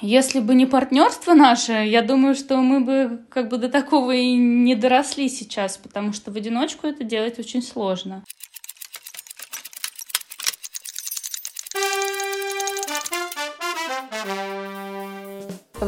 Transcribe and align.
Если 0.00 0.38
бы 0.38 0.54
не 0.54 0.64
партнерство 0.64 1.34
наше, 1.34 1.72
я 1.72 2.02
думаю, 2.02 2.36
что 2.36 2.58
мы 2.58 2.80
бы 2.80 3.26
как 3.30 3.48
бы 3.48 3.58
до 3.58 3.68
такого 3.68 4.12
и 4.12 4.32
не 4.32 4.76
доросли 4.76 5.28
сейчас, 5.28 5.76
потому 5.76 6.12
что 6.12 6.30
в 6.30 6.36
одиночку 6.36 6.86
это 6.86 7.02
делать 7.02 7.40
очень 7.40 7.62
сложно. 7.62 8.24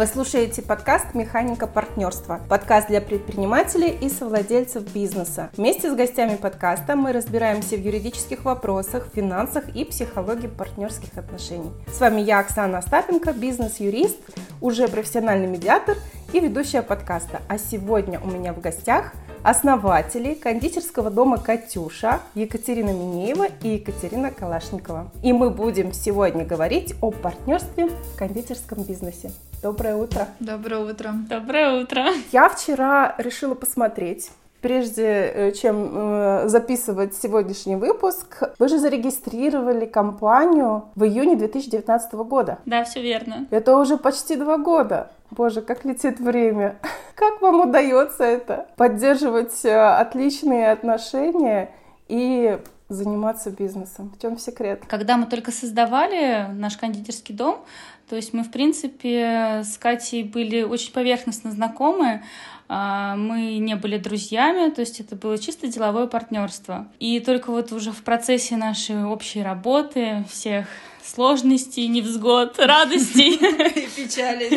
Вы 0.01 0.07
слушаете 0.07 0.63
подкаст 0.63 1.13
«Механика 1.13 1.67
партнерства». 1.67 2.41
Подкаст 2.49 2.89
для 2.89 3.03
предпринимателей 3.03 3.91
и 3.91 4.09
совладельцев 4.09 4.91
бизнеса. 4.95 5.51
Вместе 5.59 5.93
с 5.93 5.95
гостями 5.95 6.37
подкаста 6.37 6.97
мы 6.97 7.13
разбираемся 7.13 7.77
в 7.77 7.81
юридических 7.81 8.47
вопросах, 8.47 9.09
финансах 9.15 9.69
и 9.77 9.85
психологии 9.85 10.47
партнерских 10.47 11.19
отношений. 11.19 11.71
С 11.93 12.01
вами 12.01 12.23
я, 12.23 12.39
Оксана 12.39 12.79
Остапенко, 12.79 13.35
бизнес-юрист, 13.35 14.17
уже 14.63 14.89
профессиональный 14.89 15.49
медиатор 15.49 15.99
и 16.33 16.41
ведущая 16.41 16.81
подкаста. 16.81 17.43
А 17.47 17.59
сегодня 17.59 18.21
у 18.21 18.27
меня 18.29 18.55
в 18.55 18.61
гостях 18.63 19.13
основатели 19.43 20.33
кондитерского 20.33 21.11
дома 21.11 21.37
«Катюша» 21.37 22.21
Екатерина 22.35 22.89
Минеева 22.89 23.49
и 23.63 23.75
Екатерина 23.75 24.31
Калашникова. 24.31 25.13
И 25.23 25.35
мы 25.35 25.51
будем 25.51 25.93
сегодня 25.93 26.47
говорить 26.47 26.95
о 27.03 27.11
партнерстве 27.11 27.89
в 27.89 28.17
кондитерском 28.17 28.83
бизнесе. 28.83 29.31
Доброе 29.63 29.97
утро. 29.97 30.29
Доброе 30.41 30.81
утро. 30.81 31.13
Доброе 31.29 31.83
утро. 31.83 32.07
Я 32.33 32.49
вчера 32.49 33.15
решила 33.19 33.55
посмотреть 33.55 34.31
Прежде 34.61 35.05
э, 35.05 35.53
чем 35.53 35.91
э, 35.93 36.49
записывать 36.49 37.15
сегодняшний 37.15 37.77
выпуск, 37.77 38.43
вы 38.59 38.69
же 38.69 38.79
зарегистрировали 38.79 39.87
компанию 39.87 40.85
в 40.95 41.05
июне 41.05 41.37
2019 41.37 42.13
года. 42.13 42.59
Да, 42.67 42.85
все 42.85 43.01
верно. 43.01 43.47
Это 43.51 43.79
уже 43.79 43.97
почти 43.97 44.37
два 44.37 44.59
года. 44.59 45.11
Боже, 45.31 45.63
как 45.63 45.87
летит 45.87 46.21
время. 46.21 46.79
Как 47.15 47.41
вам 47.43 47.69
удается 47.69 48.25
это? 48.25 48.67
Поддерживать 48.77 49.65
э, 49.65 49.75
отличные 49.75 50.73
отношения 50.73 51.71
и 52.09 52.59
заниматься 52.95 53.51
бизнесом? 53.51 54.13
В 54.17 54.21
чем 54.21 54.39
секрет? 54.39 54.83
Когда 54.87 55.17
мы 55.17 55.27
только 55.27 55.51
создавали 55.51 56.47
наш 56.53 56.77
кондитерский 56.77 57.35
дом, 57.35 57.65
то 58.09 58.17
есть 58.17 58.33
мы, 58.33 58.43
в 58.43 58.51
принципе, 58.51 59.63
с 59.65 59.79
Катей 59.79 60.25
были 60.25 60.63
очень 60.63 60.93
поверхностно 60.93 61.53
знакомы, 61.53 62.23
а, 62.69 63.17
мы 63.17 63.59
не 63.59 63.75
были 63.77 63.99
друзьями, 63.99 64.71
то 64.71 64.81
есть 64.81 65.01
это 65.01 65.17
было 65.17 65.39
чисто 65.39 65.69
деловое 65.69 66.07
партнерство. 66.07 66.89
И 67.01 67.19
только 67.21 67.51
вот 67.51 67.73
уже 67.73 67.93
в 67.93 68.03
процессе 68.03 68.57
нашей 68.57 69.05
общей 69.05 69.43
работы, 69.43 70.25
всех 70.29 70.67
сложностей, 71.05 71.87
невзгод, 71.89 72.59
радостей. 72.59 73.35
И 73.35 73.89
печали. 73.97 74.51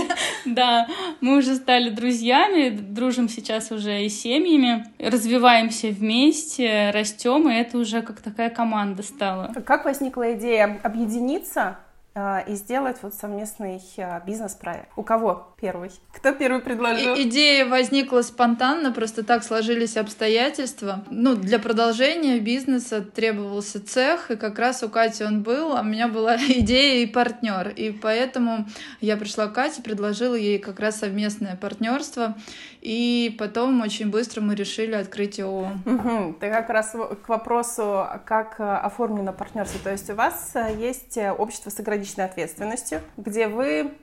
Да, 0.46 0.88
мы 1.22 1.38
уже 1.38 1.56
стали 1.56 1.90
друзьями, 1.90 2.70
дружим 2.70 3.30
сейчас 3.30 3.72
уже 3.72 4.04
и 4.04 4.10
семьями, 4.10 4.86
развиваемся 5.00 5.88
вместе, 5.88 6.92
растем, 6.92 7.50
и 7.50 7.54
это 7.54 7.78
уже 7.78 8.02
как 8.02 8.22
такая 8.22 8.50
команда 8.50 9.04
стала. 9.04 9.54
Как 9.66 9.86
возникла 9.86 10.34
идея 10.34 10.80
объединиться 10.84 11.78
и 12.16 12.54
сделать 12.54 12.98
вот 13.02 13.16
совместный 13.16 13.82
а, 13.98 14.20
бизнес-проект. 14.20 14.90
У 14.96 15.02
кого 15.02 15.54
первый? 15.60 15.90
Кто 16.14 16.32
первый 16.32 16.62
предложил? 16.62 17.16
И 17.16 17.24
идея 17.24 17.66
возникла 17.66 18.22
спонтанно, 18.22 18.92
просто 18.92 19.24
так 19.24 19.44
сложились 19.44 19.98
обстоятельства. 19.98 21.04
Ну, 21.10 21.36
для 21.36 21.58
продолжения 21.58 22.40
бизнеса 22.40 23.02
требовался 23.02 23.84
цех, 23.84 24.30
и 24.30 24.36
как 24.36 24.60
раз 24.60 24.84
у 24.84 24.90
Кати 24.90 25.24
он 25.24 25.42
был, 25.42 25.76
а 25.76 25.82
у 25.82 25.84
меня 25.84 26.08
была 26.08 26.36
идея 26.48 27.04
и 27.04 27.08
партнер. 27.08 27.70
И 27.70 27.92
поэтому 27.92 28.68
я 29.02 29.18
пришла 29.18 29.48
к 29.48 29.54
Кате, 29.54 29.82
предложила 29.82 30.36
ей 30.36 30.60
как 30.60 30.80
раз 30.80 31.00
совместное 31.00 31.56
партнерство. 31.56 32.36
И 32.82 33.36
потом 33.40 33.82
очень 33.82 34.12
быстро 34.12 34.42
мы 34.42 34.56
решили 34.56 34.94
открыть 34.94 35.40
ООО. 35.40 35.72
Угу. 35.86 36.36
Ты 36.42 36.52
как 36.52 36.70
раз 36.70 36.92
к 36.92 37.30
вопросу, 37.30 38.06
как 38.26 38.60
э, 38.60 38.64
оформлено 38.64 39.32
партнерство. 39.32 39.80
То 39.82 39.92
есть 39.92 40.10
у 40.10 40.16
вас 40.16 40.54
есть 40.78 41.18
э, 41.18 41.32
общество 41.32 41.70
с 41.70 41.80
ограниченной 42.04 42.26
ответственностью, 42.26 43.02
где 43.18 43.48
вы, 43.48 43.94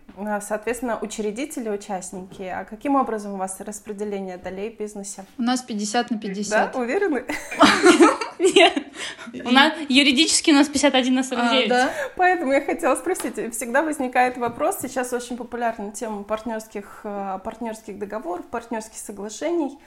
соответственно, 0.40 0.98
учредители, 1.00 1.68
участники. 1.68 2.42
А 2.42 2.64
каким 2.64 2.96
образом 2.96 3.34
у 3.34 3.36
вас 3.36 3.60
распределение 3.60 4.38
долей 4.38 4.70
в 4.70 4.78
бизнесе? 4.78 5.24
У 5.38 5.42
нас 5.42 5.62
50 5.62 6.10
на 6.10 6.18
50. 6.18 6.72
Да, 6.72 6.78
уверены? 6.78 7.24
Нет. 8.38 8.72
У 9.44 9.50
нас 9.50 9.72
юридически 9.88 10.50
у 10.50 10.54
нас 10.54 10.68
51 10.68 11.14
на 11.14 11.22
49. 11.22 11.66
А, 11.66 11.68
да? 11.68 11.90
Поэтому 12.16 12.52
я 12.52 12.62
хотела 12.62 12.96
спросить, 12.96 13.54
всегда 13.54 13.82
возникает 13.82 14.38
вопрос, 14.38 14.78
сейчас 14.80 15.12
очень 15.12 15.36
популярна 15.36 15.92
тема 15.92 16.22
партнерских, 16.22 17.00
партнерских 17.44 17.98
договоров, 17.98 18.46
партнерских 18.46 18.98
соглашений, 18.98 19.78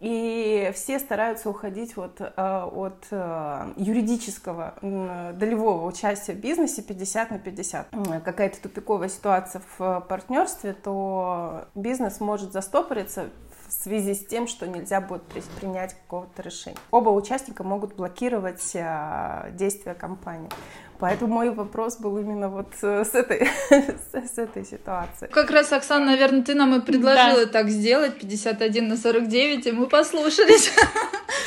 и 0.00 0.70
все 0.74 0.98
стараются 0.98 1.48
уходить 1.50 1.96
вот 1.96 2.20
э, 2.20 2.24
от 2.36 3.06
э, 3.10 3.72
юридического 3.76 4.74
долевого 4.80 5.86
участия 5.86 6.32
в 6.32 6.38
бизнесе 6.38 6.82
50 6.82 7.30
на 7.30 7.38
50. 7.38 7.88
Какая-то 8.24 8.60
тупиковая 8.60 9.08
ситуация 9.08 9.62
в 9.78 10.00
партнерстве, 10.08 10.72
то 10.74 11.66
бизнес 11.74 12.20
может 12.20 12.52
застопориться 12.52 13.30
в 13.68 13.72
связи 13.72 14.14
с 14.14 14.26
тем, 14.26 14.46
что 14.46 14.66
нельзя 14.66 15.00
будет 15.00 15.24
принять 15.24 15.94
какого-то 15.94 16.42
решения. 16.42 16.76
Оба 16.90 17.10
участника 17.10 17.64
могут 17.64 17.94
блокировать 17.94 18.74
э, 18.74 19.50
действия 19.52 19.94
компании. 19.94 20.50
Поэтому 20.98 21.34
мой 21.34 21.50
вопрос 21.50 21.96
был 21.96 22.18
именно 22.18 22.48
вот 22.48 22.68
э, 22.82 23.04
с 23.04 23.14
этой, 23.14 23.48
с, 23.70 24.38
этой 24.38 24.64
ситуации. 24.64 25.26
Как 25.26 25.50
раз, 25.50 25.72
Оксана, 25.72 26.06
наверное, 26.06 26.42
ты 26.42 26.54
нам 26.54 26.74
и 26.74 26.80
предложила 26.80 27.46
да. 27.46 27.52
так 27.52 27.68
сделать, 27.68 28.18
51 28.18 28.88
на 28.88 28.96
49, 28.96 29.66
и 29.66 29.72
мы 29.72 29.86
послушались. 29.86 30.72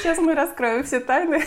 Сейчас 0.01 0.17
мы 0.17 0.35
раскроем 0.35 0.83
все 0.83 0.99
тайны. 0.99 1.41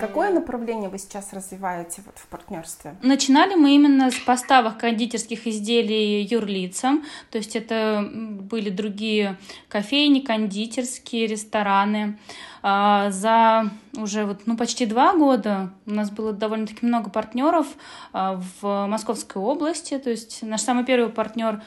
Какое 0.00 0.30
направление 0.30 0.88
вы 0.88 0.98
сейчас 0.98 1.32
развиваете 1.32 2.02
вот 2.06 2.18
в 2.18 2.26
партнерстве? 2.28 2.96
Начинали 3.02 3.54
мы 3.54 3.74
именно 3.74 4.10
с 4.10 4.18
поставок 4.18 4.78
кондитерских 4.78 5.46
изделий 5.46 6.22
юрлицам, 6.22 7.04
то 7.30 7.38
есть 7.38 7.56
это 7.56 8.08
были 8.12 8.70
другие 8.70 9.36
кофейни, 9.68 10.20
кондитерские, 10.20 11.26
рестораны. 11.26 12.18
А, 12.62 13.10
за 13.10 13.70
уже 13.96 14.24
вот, 14.24 14.42
ну, 14.46 14.56
почти 14.56 14.86
два 14.86 15.14
года 15.14 15.70
у 15.86 15.92
нас 15.92 16.10
было 16.10 16.32
довольно-таки 16.32 16.84
много 16.84 17.10
партнеров 17.10 17.66
а, 18.12 18.40
в 18.60 18.86
Московской 18.86 19.42
области, 19.42 19.98
то 19.98 20.10
есть 20.10 20.42
наш 20.42 20.60
самый 20.62 20.84
первый 20.84 21.10
партнер 21.10 21.62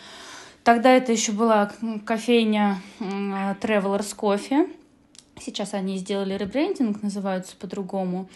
Тогда 0.64 0.92
это 0.92 1.12
еще 1.12 1.32
была 1.32 1.72
кофейня 2.06 2.82
Travelers 3.00 4.16
Coffee. 4.16 4.70
Сейчас 5.42 5.74
они 5.74 5.98
сделали 5.98 6.36
ребрендинг, 6.36 7.02
называются 7.02 7.56
по-другому. 7.56 8.30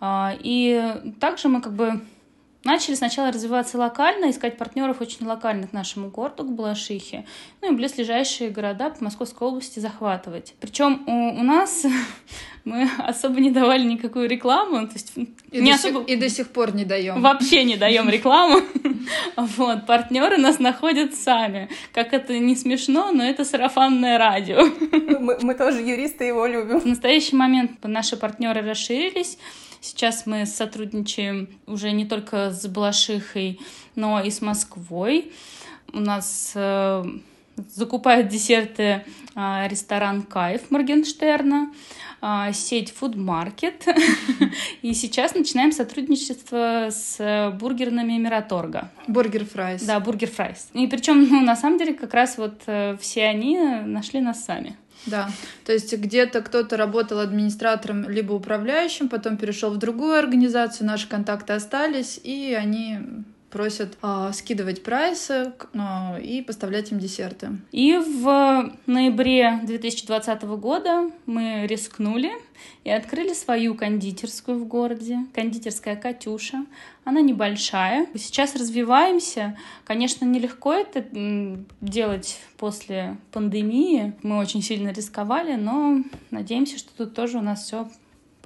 А, 0.00 0.34
и 0.38 1.14
также 1.20 1.48
мы 1.48 1.60
как 1.60 1.74
бы 1.74 2.00
начали 2.64 2.94
сначала 2.94 3.30
развиваться 3.30 3.78
локально, 3.78 4.30
искать 4.30 4.58
партнеров 4.58 5.00
очень 5.00 5.26
локальных 5.26 5.72
нашему 5.72 6.10
городу, 6.10 6.44
к 6.44 6.52
Балашихе, 6.52 7.24
ну 7.62 7.72
и 7.72 7.76
близлежащие 7.76 8.50
города 8.50 8.90
по 8.90 9.04
Московской 9.04 9.48
области 9.48 9.78
захватывать. 9.78 10.54
Причем 10.60 11.04
у, 11.06 11.40
у 11.40 11.42
нас 11.42 11.86
мы 12.64 12.88
особо 12.98 13.40
не 13.40 13.50
давали 13.50 13.84
никакую 13.84 14.28
рекламу, 14.28 14.86
то 14.86 14.94
есть 14.94 15.12
и, 15.16 15.60
не 15.60 15.70
до 15.70 15.76
особо... 15.76 16.00
сих, 16.00 16.08
и 16.08 16.16
до 16.16 16.28
сих 16.28 16.48
пор 16.48 16.74
не 16.74 16.84
даем. 16.84 17.22
Вообще 17.22 17.64
не 17.64 17.76
даем 17.76 18.08
рекламу. 18.08 18.60
Вот, 19.36 19.86
партнеры 19.86 20.36
нас 20.36 20.58
находят 20.58 21.14
сами. 21.14 21.68
Как 21.92 22.12
это 22.12 22.36
не 22.38 22.56
смешно, 22.56 23.12
но 23.12 23.22
это 23.22 23.44
сарафанное 23.44 24.18
радио. 24.18 24.64
Мы, 25.20 25.38
мы 25.42 25.54
тоже 25.54 25.80
юристы 25.80 26.24
его 26.24 26.44
любим. 26.46 26.80
В 26.80 26.86
настоящий 26.86 27.36
момент 27.36 27.72
наши 27.84 28.16
партнеры 28.16 28.62
расширились. 28.62 29.38
Сейчас 29.86 30.26
мы 30.26 30.46
сотрудничаем 30.46 31.48
уже 31.68 31.92
не 31.92 32.06
только 32.06 32.50
с 32.50 32.66
Балашихой, 32.66 33.60
но 33.94 34.20
и 34.20 34.32
с 34.32 34.42
Москвой. 34.42 35.30
У 35.92 36.00
нас 36.00 36.52
э, 36.56 37.04
закупает 37.68 38.26
десерты 38.26 39.04
э, 39.36 39.68
ресторан 39.68 40.22
Кайф 40.22 40.72
Моргенштерна. 40.72 41.72
А, 42.20 42.52
сеть 42.52 42.92
Market. 43.00 43.96
И 44.82 44.92
сейчас 44.92 45.36
начинаем 45.36 45.70
сотрудничество 45.70 46.88
с 46.90 47.52
бургерными 47.60 48.14
Мираторга. 48.14 48.90
Бургер 49.06 49.44
Фрайс. 49.44 49.82
Да, 49.84 50.00
Бургер 50.00 50.30
Фрайс. 50.30 50.68
И 50.72 50.88
причем, 50.88 51.28
ну, 51.28 51.42
на 51.42 51.54
самом 51.54 51.78
деле, 51.78 51.94
как 51.94 52.12
раз 52.12 52.38
вот 52.38 52.62
э, 52.66 52.96
все 53.00 53.26
они 53.26 53.56
нашли 53.60 54.20
нас 54.20 54.44
сами. 54.44 54.76
Да, 55.06 55.30
то 55.64 55.72
есть 55.72 55.96
где-то 55.96 56.42
кто-то 56.42 56.76
работал 56.76 57.20
администратором 57.20 58.08
либо 58.08 58.32
управляющим, 58.32 59.08
потом 59.08 59.36
перешел 59.36 59.70
в 59.70 59.78
другую 59.78 60.18
организацию, 60.18 60.86
наши 60.86 61.08
контакты 61.08 61.52
остались, 61.52 62.20
и 62.22 62.54
они 62.54 62.98
просят 63.50 63.96
э, 64.02 64.30
скидывать 64.32 64.82
прайсы 64.82 65.52
э, 65.72 66.22
и 66.22 66.42
поставлять 66.42 66.92
им 66.92 66.98
десерты. 66.98 67.58
И 67.72 67.96
в 67.96 68.72
ноябре 68.86 69.60
2020 69.64 70.42
года 70.42 71.10
мы 71.26 71.66
рискнули 71.66 72.32
и 72.84 72.90
открыли 72.90 73.32
свою 73.32 73.74
кондитерскую 73.74 74.58
в 74.58 74.66
городе, 74.66 75.18
кондитерская 75.34 75.96
«Катюша». 75.96 76.66
Она 77.04 77.20
небольшая. 77.20 78.06
Сейчас 78.14 78.56
развиваемся. 78.56 79.56
Конечно, 79.84 80.24
нелегко 80.24 80.72
это 80.72 81.04
делать 81.80 82.38
после 82.56 83.16
пандемии. 83.32 84.14
Мы 84.22 84.38
очень 84.38 84.62
сильно 84.62 84.90
рисковали, 84.90 85.54
но 85.54 85.98
надеемся, 86.30 86.78
что 86.78 86.90
тут 86.96 87.14
тоже 87.14 87.38
у 87.38 87.42
нас 87.42 87.64
все 87.64 87.88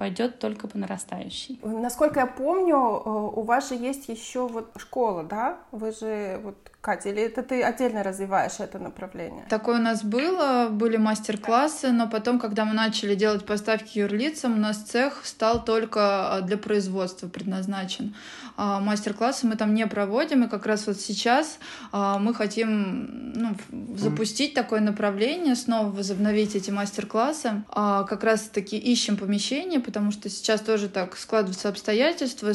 пойдет 0.01 0.39
только 0.39 0.67
по 0.67 0.79
нарастающей. 0.79 1.59
Насколько 1.61 2.21
я 2.21 2.25
помню, 2.25 2.75
э, 2.75 3.09
у 3.39 3.43
вас 3.43 3.69
же 3.69 3.75
есть 3.75 4.09
еще 4.09 4.47
вот 4.47 4.71
школа, 4.77 5.23
да? 5.23 5.59
Вы 5.71 5.91
же 5.91 6.39
вот 6.43 6.71
Катя, 6.81 7.09
или 7.09 7.21
это 7.21 7.43
ты 7.43 7.61
отдельно 7.61 8.01
развиваешь 8.01 8.53
это 8.57 8.79
направление? 8.79 9.45
Такое 9.49 9.77
у 9.77 9.81
нас 9.81 10.03
было, 10.03 10.67
были 10.71 10.97
мастер-классы, 10.97 11.91
но 11.91 12.09
потом, 12.09 12.39
когда 12.39 12.65
мы 12.65 12.73
начали 12.73 13.13
делать 13.13 13.45
поставки 13.45 13.99
юрлицам, 13.99 14.53
у 14.53 14.57
нас 14.57 14.77
цех 14.77 15.21
стал 15.23 15.63
только 15.63 15.99
а, 16.37 16.41
для 16.41 16.57
производства 16.57 17.27
предназначен. 17.27 18.15
А, 18.57 18.79
мастер-классы 18.79 19.45
мы 19.45 19.57
там 19.57 19.75
не 19.75 19.85
проводим, 19.85 20.43
и 20.43 20.47
как 20.47 20.65
раз 20.65 20.87
вот 20.87 20.99
сейчас 20.99 21.59
а, 21.91 22.17
мы 22.17 22.33
хотим 22.33 23.31
ну, 23.35 23.55
запустить 23.95 24.55
такое 24.55 24.79
направление, 24.79 25.55
снова 25.55 25.91
возобновить 25.91 26.55
эти 26.55 26.71
мастер-классы. 26.71 27.63
Как 27.71 28.23
раз-таки 28.23 28.75
ищем 28.75 29.17
помещение, 29.17 29.79
потому 29.91 30.11
что 30.11 30.29
сейчас 30.29 30.61
тоже 30.61 30.87
так 30.87 31.17
складываются 31.17 31.67
обстоятельства, 31.67 32.53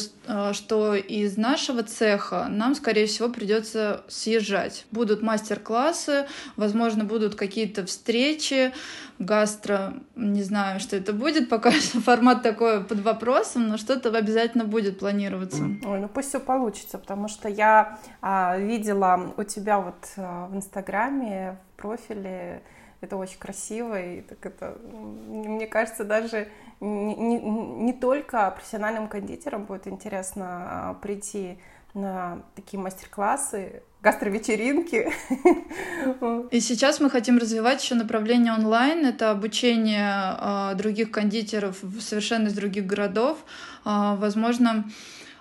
что 0.54 0.94
из 0.94 1.36
нашего 1.36 1.82
цеха 1.82 2.46
нам, 2.48 2.74
скорее 2.74 3.06
всего, 3.06 3.28
придется 3.28 4.04
съезжать. 4.08 4.86
Будут 4.90 5.20
мастер-классы, 5.20 6.26
возможно, 6.56 7.04
будут 7.04 7.34
какие-то 7.34 7.84
встречи, 7.84 8.72
гастро, 9.18 9.92
не 10.14 10.42
знаю, 10.42 10.80
что 10.80 10.96
это 10.96 11.12
будет, 11.12 11.50
пока 11.50 11.70
формат 12.04 12.42
такой 12.42 12.82
под 12.82 13.00
вопросом, 13.00 13.68
но 13.68 13.76
что-то 13.76 14.08
обязательно 14.16 14.64
будет 14.64 14.98
планироваться. 14.98 15.62
Ой, 15.62 16.00
ну 16.00 16.08
пусть 16.08 16.30
все 16.30 16.40
получится, 16.40 16.96
потому 16.96 17.28
что 17.28 17.50
я 17.50 17.98
а, 18.22 18.56
видела 18.56 19.34
у 19.36 19.42
тебя 19.42 19.78
вот 19.78 20.06
а, 20.16 20.46
в 20.46 20.56
Инстаграме, 20.56 21.58
в 21.74 21.80
профиле, 21.82 22.62
это 23.00 23.16
очень 23.16 23.38
красиво, 23.38 24.00
и 24.00 24.22
так 24.22 24.44
это, 24.44 24.78
мне 25.28 25.66
кажется, 25.66 26.04
даже 26.04 26.48
не, 26.80 27.14
не, 27.14 27.38
не 27.38 27.92
только 27.92 28.50
профессиональным 28.50 29.08
кондитерам 29.08 29.64
будет 29.64 29.86
интересно 29.86 30.46
а, 30.48 30.94
прийти 30.94 31.58
на 31.94 32.42
такие 32.54 32.78
мастер-классы, 32.78 33.82
гастровечеринки. 34.02 35.10
И 36.50 36.60
сейчас 36.60 37.00
мы 37.00 37.08
хотим 37.08 37.38
развивать 37.38 37.82
еще 37.82 37.94
направление 37.94 38.52
онлайн. 38.52 39.06
Это 39.06 39.30
обучение 39.30 40.36
э, 40.38 40.74
других 40.76 41.10
кондитеров 41.10 41.78
совершенно 41.98 42.48
из 42.48 42.52
других 42.52 42.86
городов. 42.86 43.38
Э, 43.84 44.14
возможно, 44.16 44.84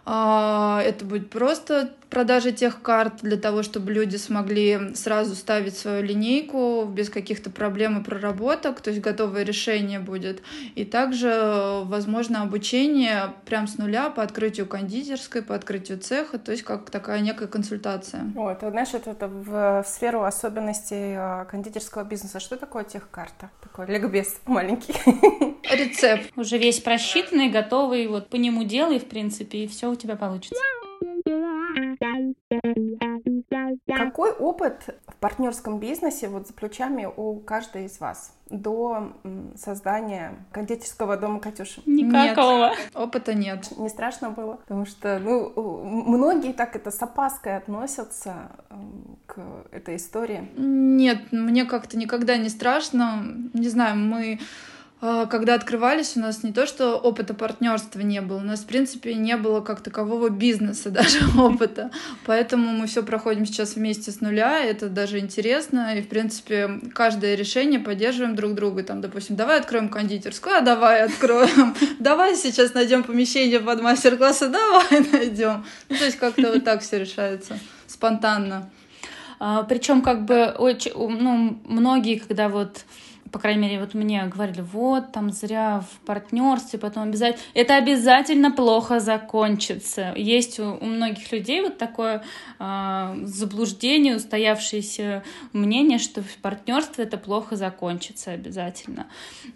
это 0.06 1.04
будет 1.04 1.31
просто 1.31 1.96
продажи 2.10 2.52
тех 2.52 2.81
карт 2.81 3.22
для 3.22 3.38
того, 3.38 3.63
чтобы 3.63 3.92
люди 3.92 4.16
смогли 4.16 4.96
сразу 4.96 5.36
ставить 5.36 5.78
свою 5.78 6.04
линейку 6.04 6.86
без 6.86 7.10
каких-то 7.10 7.50
проблем 7.50 8.00
и 8.00 8.04
проработок, 8.04 8.81
то 8.81 8.90
есть 8.90 9.02
готовое 9.02 9.44
решение 9.44 10.00
будет. 10.00 10.42
И 10.75 10.86
также, 10.86 11.81
возможно, 11.84 12.42
обучение 12.42 13.34
прям 13.46 13.68
с 13.68 13.78
нуля 13.78 14.10
по 14.10 14.24
открытию 14.24 14.66
кондитерской, 14.66 15.42
по 15.42 15.56
открытию 15.56 16.00
цеха, 16.00 16.38
то 16.38 16.52
есть 16.52 16.63
как 16.63 16.90
такая 16.90 17.19
некая 17.19 17.48
консультация. 17.48 18.31
О, 18.36 18.50
это, 18.50 18.69
знаешь, 18.72 18.94
это, 18.94 19.12
это 19.12 19.28
в, 19.28 19.84
в 19.84 19.86
сферу 19.88 20.24
особенностей 20.24 21.16
а, 21.16 21.46
кондитерского 21.46 22.04
бизнеса. 22.04 22.40
Что 22.40 22.58
такое 22.58 22.84
техкарта? 22.84 23.50
Такой 23.62 23.88
ликбез 23.88 24.40
маленький. 24.46 24.94
Рецепт. 25.72 26.31
Уже 26.36 26.58
весь 26.58 26.80
просчитанный, 26.80 27.50
готовый, 27.50 28.08
вот 28.08 28.30
по 28.30 28.36
нему 28.36 28.63
делай, 28.63 29.00
в 29.00 29.06
принципе, 29.06 29.63
и 29.63 29.68
все 29.68 29.90
у 29.90 29.96
тебя 29.96 30.16
получится. 30.16 30.62
Какой 33.88 34.31
опыт 34.31 34.95
в 35.07 35.15
партнерском 35.18 35.80
бизнесе 35.80 36.27
вот 36.27 36.47
за 36.47 36.53
плечами 36.53 37.06
у 37.06 37.39
каждой 37.39 37.86
из 37.86 38.00
вас 38.00 38.33
до 38.50 39.13
создания 39.56 40.33
кондитерского 40.51 41.18
дома 41.18 41.39
Катюши? 41.39 41.81
Никакого. 41.86 42.69
Нет, 42.69 42.92
опыта 42.94 43.33
нет. 43.33 43.71
Не 43.77 43.89
страшно 43.89 44.30
было? 44.30 44.56
Потому 44.57 44.86
что, 44.86 45.19
ну, 45.19 45.83
многие 45.83 46.53
так 46.53 46.75
это 46.75 46.92
с 46.92 47.01
опаской 47.01 47.57
относятся 47.57 48.51
к 49.25 49.39
этой 49.71 49.95
истории. 49.95 50.50
Нет, 50.57 51.31
мне 51.31 51.65
как-то 51.65 51.98
никогда 51.98 52.38
не 52.38 52.50
страшно. 52.50 53.25
Не 53.53 53.69
знаю, 53.69 53.98
мы 53.98 54.39
когда 55.01 55.56
открывались, 55.56 56.15
у 56.15 56.21
нас 56.21 56.42
не 56.44 56.53
то, 56.53 56.65
что 56.65 56.95
опыта 56.95 57.33
партнерства 57.33 58.00
не 58.00 58.21
было, 58.21 58.38
у 58.38 58.42
нас, 58.42 58.62
в 58.62 58.65
принципе, 58.65 59.13
не 59.13 59.36
было 59.38 59.62
как 59.62 59.81
такового 59.81 60.30
бизнеса 60.30 60.89
даже 60.92 61.19
опыта. 61.38 61.92
Поэтому 62.25 62.71
мы 62.71 62.88
все 62.88 63.03
проходим 63.03 63.45
сейчас 63.45 63.75
вместе 63.75 64.12
с 64.12 64.21
нуля, 64.21 64.63
это 64.63 64.89
даже 64.89 65.19
интересно, 65.19 65.97
и, 65.97 66.01
в 66.01 66.07
принципе, 66.07 66.80
каждое 66.94 67.36
решение 67.36 67.80
поддерживаем 67.80 68.36
друг 68.36 68.56
друга. 68.56 68.83
Там, 68.83 69.01
допустим, 69.01 69.36
давай 69.36 69.59
откроем 69.59 69.89
кондитерскую, 69.89 70.57
а 70.57 70.62
давай 70.62 71.03
откроем. 71.03 71.75
Давай 72.00 72.36
сейчас 72.36 72.74
найдем 72.74 73.03
помещение 73.03 73.59
под 73.59 73.81
мастер-классы, 73.81 74.48
давай 74.50 75.06
найдем. 75.12 75.65
Ну, 75.89 75.98
то 75.98 76.06
есть 76.06 76.18
как-то 76.18 76.51
вот 76.53 76.63
так 76.63 76.81
все 76.81 77.00
решается 77.00 77.57
спонтанно. 77.88 78.69
А, 79.39 79.63
Причем 79.63 80.01
как 80.01 80.25
бы 80.25 80.53
очень, 80.57 80.91
ну, 80.95 81.59
многие, 81.65 82.19
когда 82.19 82.50
вот 82.50 82.86
по 83.36 83.40
крайней 83.40 83.64
мере, 83.64 83.82
вот 83.82 83.94
мне 83.94 84.24
говорили, 84.34 84.62
вот, 84.62 85.12
там 85.12 85.30
зря 85.30 85.82
в 85.82 86.06
партнерстве, 86.06 86.80
потом 86.80 87.04
обязательно... 87.04 87.44
Это 87.54 87.76
обязательно 87.76 88.50
плохо 88.50 89.02
закончится. 89.02 90.14
Есть 90.16 90.58
у, 90.58 90.78
у 90.80 90.86
многих 90.86 91.34
людей 91.34 91.60
вот 91.60 91.78
такое 91.78 92.24
э, 92.60 93.16
заблуждение, 93.24 94.16
устоявшееся 94.16 95.22
мнение, 95.52 96.00
что 96.00 96.22
в 96.22 96.38
партнерстве 96.38 97.04
это 97.04 97.18
плохо 97.18 97.58
закончится 97.58 98.32
обязательно. 98.32 99.08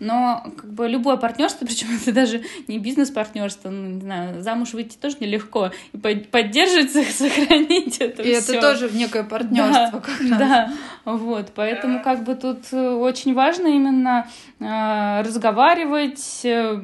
Но 0.02 0.44
как 0.58 0.74
бы 0.74 0.90
любое 0.90 1.16
партнерство, 1.16 1.66
причем 1.66 1.88
это 2.02 2.12
даже 2.12 2.44
не 2.68 2.80
бизнес-партнерство, 2.80 3.70
ну, 3.70 3.92
не 3.92 4.02
знаю, 4.02 4.42
замуж 4.42 4.74
выйти 4.74 4.98
тоже 4.98 5.16
нелегко. 5.22 5.72
И 5.94 5.98
поддерживать, 5.98 6.92
сохранить 7.16 8.00
это 8.00 8.24
И 8.24 8.36
все. 8.42 8.56
это 8.56 8.62
тоже 8.62 8.90
некое 8.92 9.24
партнерство 9.24 9.90
да, 9.94 10.00
как 10.02 10.20
раз. 10.20 10.38
Да, 10.38 10.74
вот, 11.06 11.54
поэтому 11.56 12.04
как 12.04 12.26
бы 12.26 12.36
тут 12.36 12.66
э, 12.74 12.90
очень 12.90 13.34
важно 13.34 13.69
именно 13.70 14.28
э, 14.60 15.22
разговаривать, 15.22 16.42
э, 16.44 16.82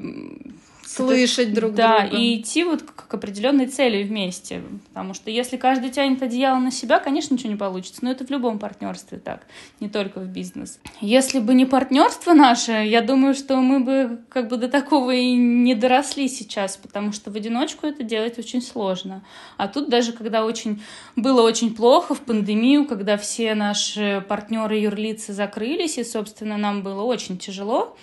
слышать 0.85 1.53
друг 1.53 1.73
да, 1.73 1.99
друга. 1.99 2.11
Да, 2.11 2.17
и 2.17 2.39
идти 2.39 2.63
вот 2.63 2.83
к, 2.83 3.07
к 3.07 3.13
определенной 3.13 3.67
цели 3.67 4.03
вместе. 4.03 4.61
Потому 4.89 5.13
что 5.13 5.29
если 5.31 5.57
каждый 5.57 5.89
тянет 5.89 6.21
одеяло 6.21 6.59
на 6.59 6.71
себя, 6.71 6.99
конечно, 6.99 7.33
ничего 7.33 7.49
не 7.49 7.55
получится. 7.55 7.99
Но 8.03 8.11
это 8.11 8.25
в 8.25 8.29
любом 8.29 8.59
партнерстве 8.59 9.17
так, 9.17 9.47
не 9.79 9.89
только 9.89 10.19
в 10.19 10.27
бизнес. 10.27 10.79
Если 11.01 11.39
бы 11.39 11.53
не 11.53 11.65
партнерство 11.65 12.33
наше, 12.33 12.71
я 12.71 13.01
думаю, 13.01 13.33
что 13.33 13.57
мы 13.57 13.79
бы 13.79 14.21
как 14.29 14.47
бы 14.47 14.57
до 14.57 14.69
такого 14.69 15.11
и 15.11 15.33
не 15.33 15.75
доросли 15.75 16.27
сейчас, 16.27 16.77
потому 16.77 17.11
что 17.11 17.31
в 17.31 17.35
одиночку 17.35 17.87
это 17.87 18.03
делать 18.03 18.37
очень 18.37 18.61
сложно. 18.61 19.23
А 19.57 19.67
тут 19.67 19.89
даже 19.89 20.13
когда 20.13 20.45
очень 20.45 20.81
было 21.15 21.41
очень 21.41 21.73
плохо 21.73 22.13
в 22.13 22.21
пандемию, 22.21 22.85
когда 22.85 23.17
все 23.17 23.55
наши 23.55 24.23
партнеры 24.27 24.77
юрлицы 24.77 25.33
закрылись, 25.33 25.97
и, 25.97 26.03
собственно, 26.03 26.57
нам 26.57 26.83
было 26.83 27.03
очень 27.03 27.37
тяжело, 27.37 27.97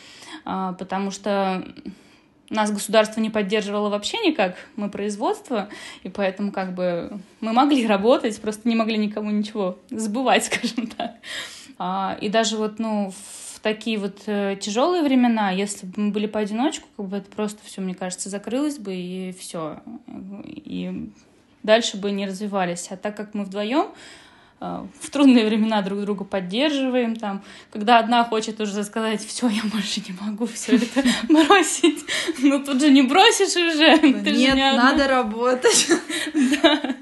а, 0.44 0.72
потому 0.74 1.10
что 1.10 1.64
нас 2.54 2.70
государство 2.70 3.20
не 3.20 3.30
поддерживало 3.30 3.88
вообще 3.88 4.18
никак, 4.18 4.56
мы 4.76 4.90
производство, 4.90 5.68
и 6.02 6.08
поэтому 6.08 6.52
как 6.52 6.74
бы 6.74 7.20
мы 7.40 7.52
могли 7.52 7.86
работать, 7.86 8.40
просто 8.40 8.68
не 8.68 8.74
могли 8.74 8.98
никому 8.98 9.30
ничего 9.30 9.78
забывать, 9.90 10.44
скажем 10.52 10.86
так. 10.86 11.12
А, 11.78 12.16
и 12.20 12.28
даже 12.28 12.56
вот, 12.56 12.78
ну, 12.78 13.10
в 13.10 13.60
такие 13.60 13.98
вот 13.98 14.22
э, 14.26 14.56
тяжелые 14.60 15.02
времена, 15.02 15.50
если 15.50 15.86
бы 15.86 15.92
мы 15.96 16.10
были 16.10 16.26
поодиночку, 16.26 16.88
как 16.96 17.06
бы 17.06 17.16
это 17.16 17.30
просто 17.30 17.60
все, 17.64 17.80
мне 17.80 17.94
кажется, 17.94 18.28
закрылось 18.28 18.78
бы, 18.78 18.94
и 18.94 19.34
все. 19.38 19.80
И 20.46 21.10
дальше 21.62 21.96
бы 21.96 22.10
не 22.10 22.26
развивались. 22.26 22.88
А 22.90 22.96
так 22.96 23.16
как 23.16 23.34
мы 23.34 23.44
вдвоем, 23.44 23.88
в 25.00 25.10
трудные 25.10 25.46
времена 25.46 25.82
друг 25.82 26.00
друга 26.02 26.24
поддерживаем, 26.24 27.16
там, 27.16 27.42
когда 27.72 27.98
одна 27.98 28.24
хочет 28.24 28.60
уже 28.60 28.84
сказать, 28.84 29.24
все, 29.24 29.48
я 29.48 29.62
больше 29.64 30.00
не 30.06 30.14
могу 30.20 30.46
все 30.46 30.76
это 30.76 31.02
бросить, 31.28 32.04
ну 32.38 32.64
тут 32.64 32.80
же 32.80 32.90
не 32.90 33.02
бросишь 33.02 33.56
уже. 33.56 33.98
Нет, 34.30 34.56
надо 34.76 35.08
работать. 35.08 35.88
Да. 36.62 36.94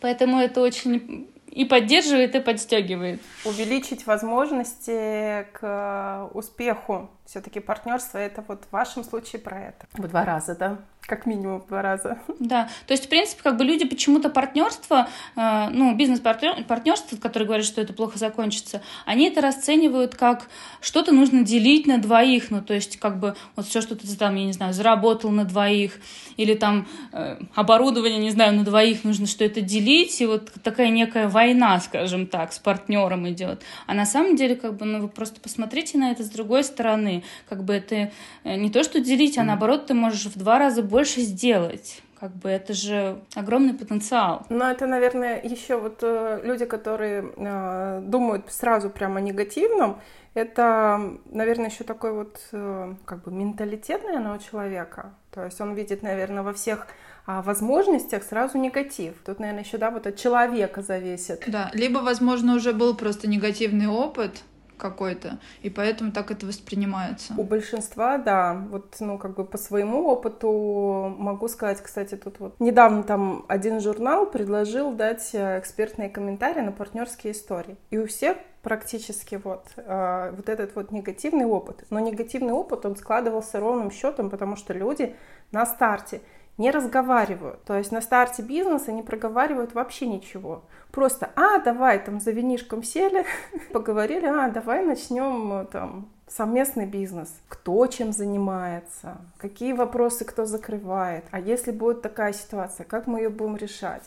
Поэтому 0.00 0.38
это 0.38 0.60
очень 0.60 1.28
и 1.54 1.64
поддерживает, 1.64 2.34
и 2.34 2.40
подстегивает. 2.40 3.20
Увеличить 3.44 4.06
возможности 4.06 5.46
к 5.52 6.30
успеху. 6.34 7.10
Все-таки 7.24 7.60
партнерство 7.60 8.18
это 8.18 8.44
вот 8.46 8.64
в 8.64 8.72
вашем 8.72 9.04
случае 9.04 9.40
про 9.40 9.68
это. 9.68 9.86
В 9.92 10.08
два 10.08 10.24
раза, 10.24 10.56
да? 10.56 10.78
Как 11.06 11.26
минимум 11.26 11.60
в 11.60 11.66
два 11.66 11.82
раза. 11.82 12.18
Да, 12.38 12.68
то 12.86 12.92
есть, 12.92 13.06
в 13.06 13.08
принципе, 13.08 13.42
как 13.42 13.56
бы 13.56 13.64
люди 13.64 13.84
почему-то 13.84 14.30
партнерство, 14.30 15.08
э, 15.36 15.68
ну, 15.70 15.94
бизнес-партнерство, 15.94 17.16
которые 17.16 17.46
говорят, 17.46 17.66
что 17.66 17.80
это 17.80 17.92
плохо 17.92 18.18
закончится, 18.18 18.82
они 19.04 19.28
это 19.28 19.40
расценивают 19.40 20.14
как 20.14 20.48
что-то 20.80 21.12
нужно 21.12 21.42
делить 21.42 21.86
на 21.86 21.98
двоих, 21.98 22.50
ну, 22.50 22.62
то 22.62 22.74
есть, 22.74 22.98
как 22.98 23.18
бы, 23.18 23.36
вот 23.56 23.66
все, 23.66 23.80
что 23.80 23.96
ты 23.96 24.06
там, 24.16 24.34
я 24.34 24.44
не 24.44 24.52
знаю, 24.52 24.72
заработал 24.72 25.30
на 25.30 25.44
двоих, 25.44 25.92
или 26.36 26.54
там 26.54 26.86
э, 27.12 27.38
оборудование, 27.54 28.18
не 28.18 28.30
знаю, 28.30 28.54
на 28.54 28.64
двоих 28.64 29.04
нужно 29.04 29.26
что 29.26 29.44
это 29.44 29.60
делить, 29.60 30.20
и 30.20 30.26
вот 30.26 30.52
такая 30.62 30.88
некая 30.88 31.28
война, 31.28 31.78
скажем 31.80 32.26
так, 32.26 32.52
с 32.52 32.58
партнером 32.58 33.28
идет. 33.28 33.62
А 33.86 33.94
на 33.94 34.06
самом 34.06 34.36
деле, 34.36 34.56
как 34.56 34.76
бы, 34.76 34.84
ну, 34.84 35.02
вы 35.02 35.08
просто 35.08 35.40
посмотрите 35.40 35.98
на 35.98 36.10
это 36.10 36.22
с 36.24 36.30
другой 36.30 36.64
стороны, 36.64 37.22
как 37.48 37.64
бы 37.64 37.74
это 37.74 38.10
э, 38.44 38.56
не 38.56 38.70
то, 38.70 38.82
что 38.82 39.00
делить, 39.00 39.38
а 39.38 39.44
наоборот, 39.44 39.86
ты 39.86 39.94
можешь 39.94 40.26
в 40.26 40.38
два 40.38 40.58
раза 40.58 40.82
больше 40.82 40.93
сделать. 41.02 42.02
Как 42.18 42.32
бы 42.36 42.48
это 42.48 42.72
же 42.72 43.20
огромный 43.34 43.74
потенциал. 43.74 44.46
Но 44.48 44.70
это, 44.70 44.86
наверное, 44.86 45.42
еще 45.42 45.78
вот 45.78 45.98
э, 46.02 46.40
люди, 46.42 46.64
которые 46.64 47.32
э, 47.36 48.00
думают 48.02 48.50
сразу 48.50 48.88
прямо 48.88 49.18
о 49.18 49.20
негативном, 49.20 50.00
это, 50.32 51.18
наверное, 51.30 51.70
еще 51.70 51.84
такой 51.84 52.12
вот 52.12 52.40
э, 52.52 52.94
как 53.04 53.24
бы 53.24 53.32
менталитет, 53.32 54.04
наверное, 54.04 54.36
у 54.36 54.38
человека. 54.38 55.12
То 55.32 55.44
есть 55.44 55.60
он 55.60 55.74
видит, 55.74 56.02
наверное, 56.02 56.42
во 56.42 56.52
всех 56.52 56.86
а, 57.26 57.40
возможностях 57.40 58.22
сразу 58.22 58.58
негатив. 58.58 59.14
Тут, 59.24 59.38
наверное, 59.38 59.64
еще, 59.64 59.78
да, 59.78 59.90
вот 59.90 60.06
от 60.06 60.16
человека 60.16 60.82
зависит. 60.82 61.42
Да, 61.46 61.70
либо, 61.72 61.98
возможно, 61.98 62.54
уже 62.54 62.72
был 62.72 62.94
просто 62.94 63.28
негативный 63.28 63.86
опыт, 63.86 64.42
какой-то, 64.76 65.38
и 65.62 65.70
поэтому 65.70 66.12
так 66.12 66.30
это 66.30 66.46
воспринимается. 66.46 67.34
У 67.36 67.44
большинства, 67.44 68.18
да, 68.18 68.54
вот, 68.70 68.96
ну, 69.00 69.18
как 69.18 69.34
бы 69.34 69.44
по 69.44 69.58
своему 69.58 70.06
опыту 70.06 71.14
могу 71.18 71.48
сказать, 71.48 71.80
кстати, 71.82 72.16
тут 72.16 72.40
вот 72.40 72.60
недавно 72.60 73.02
там 73.02 73.44
один 73.48 73.80
журнал 73.80 74.26
предложил 74.26 74.92
дать 74.92 75.30
э, 75.32 75.58
экспертные 75.58 76.08
комментарии 76.08 76.60
на 76.60 76.72
партнерские 76.72 77.32
истории, 77.32 77.76
и 77.90 77.98
у 77.98 78.06
всех 78.06 78.36
практически 78.64 79.40
вот, 79.42 79.66
э, 79.76 80.32
вот 80.34 80.48
этот 80.48 80.74
вот 80.74 80.90
негативный 80.90 81.44
опыт. 81.44 81.84
Но 81.90 82.00
негативный 82.00 82.52
опыт, 82.52 82.86
он 82.86 82.96
складывался 82.96 83.60
ровным 83.60 83.90
счетом, 83.90 84.30
потому 84.30 84.56
что 84.56 84.72
люди 84.72 85.14
на 85.52 85.66
старте 85.66 86.22
не 86.56 86.70
разговаривают. 86.70 87.64
То 87.64 87.76
есть 87.76 87.92
на 87.92 88.00
старте 88.00 88.42
бизнеса 88.42 88.92
не 88.92 89.02
проговаривают 89.02 89.74
вообще 89.74 90.06
ничего. 90.06 90.62
Просто, 90.90 91.30
а, 91.34 91.58
давай, 91.58 91.98
там, 91.98 92.20
за 92.20 92.30
винишком 92.30 92.82
сели, 92.82 93.24
поговорили, 93.72 94.26
а, 94.26 94.48
давай 94.50 94.84
начнем, 94.84 95.66
там, 95.66 96.08
совместный 96.28 96.86
бизнес. 96.86 97.34
Кто 97.48 97.86
чем 97.86 98.12
занимается, 98.12 99.18
какие 99.38 99.72
вопросы 99.72 100.24
кто 100.24 100.46
закрывает, 100.46 101.24
а 101.30 101.40
если 101.40 101.70
будет 101.70 102.02
такая 102.02 102.32
ситуация, 102.32 102.84
как 102.84 103.06
мы 103.06 103.20
ее 103.20 103.28
будем 103.28 103.56
решать? 103.56 104.02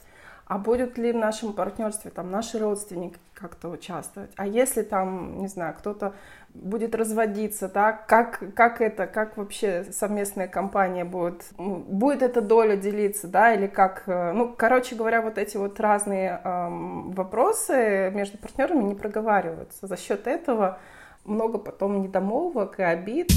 А 0.48 0.58
будут 0.58 0.98
ли 0.98 1.12
в 1.12 1.18
нашем 1.18 1.54
партнерстве 1.54 2.10
там 2.10 2.32
наши 2.32 2.58
родственники 2.58 3.18
как-то 3.34 3.70
участвовать, 3.70 4.32
а 4.38 4.48
если 4.48 4.82
там, 4.82 5.39
не 5.39 5.48
знаю, 5.48 5.75
кто-то 5.77 6.13
будет 6.54 6.96
разводиться, 6.96 7.68
да, 7.68 7.92
как, 7.92 8.42
как 8.56 8.82
это, 8.82 9.08
как 9.08 9.38
вообще 9.38 9.86
совместная 9.92 10.48
компания 10.48 11.04
будет, 11.06 11.44
ну, 11.58 11.75
будет 11.77 12.24
эта 12.24 12.42
доля 12.42 12.77
делиться, 12.77 13.27
да, 13.27 13.54
или 13.54 13.68
как, 13.68 14.04
э, 14.08 14.32
ну, 14.32 14.54
короче 14.58 14.96
говоря, 14.96 15.22
вот 15.22 15.38
эти 15.38 15.58
вот 15.58 15.80
разные 15.80 16.42
эм, 16.44 17.12
вопросы 17.12 18.12
между 18.16 18.38
партнерами 18.38 18.84
не 18.84 18.96
проговариваются. 18.96 19.86
За 19.86 19.98
счет 19.98 20.25
этого 20.27 20.80
много 21.25 21.58
потом 21.58 22.01
недомолвок 22.01 22.80
и 22.80 22.84
обид. 22.84 23.32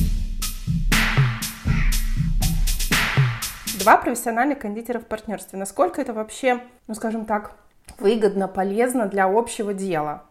Два 3.80 3.96
профессиональных 3.96 4.58
кондитера 4.58 4.98
в 4.98 5.06
партнерстве. 5.06 5.58
Насколько 5.58 6.02
это 6.02 6.12
вообще, 6.12 6.60
ну 6.86 6.94
скажем 6.94 7.24
так, 7.24 7.52
выгодно, 7.98 8.46
полезно 8.46 9.06
для 9.06 9.24
общего 9.24 9.72
дела? 9.72 10.24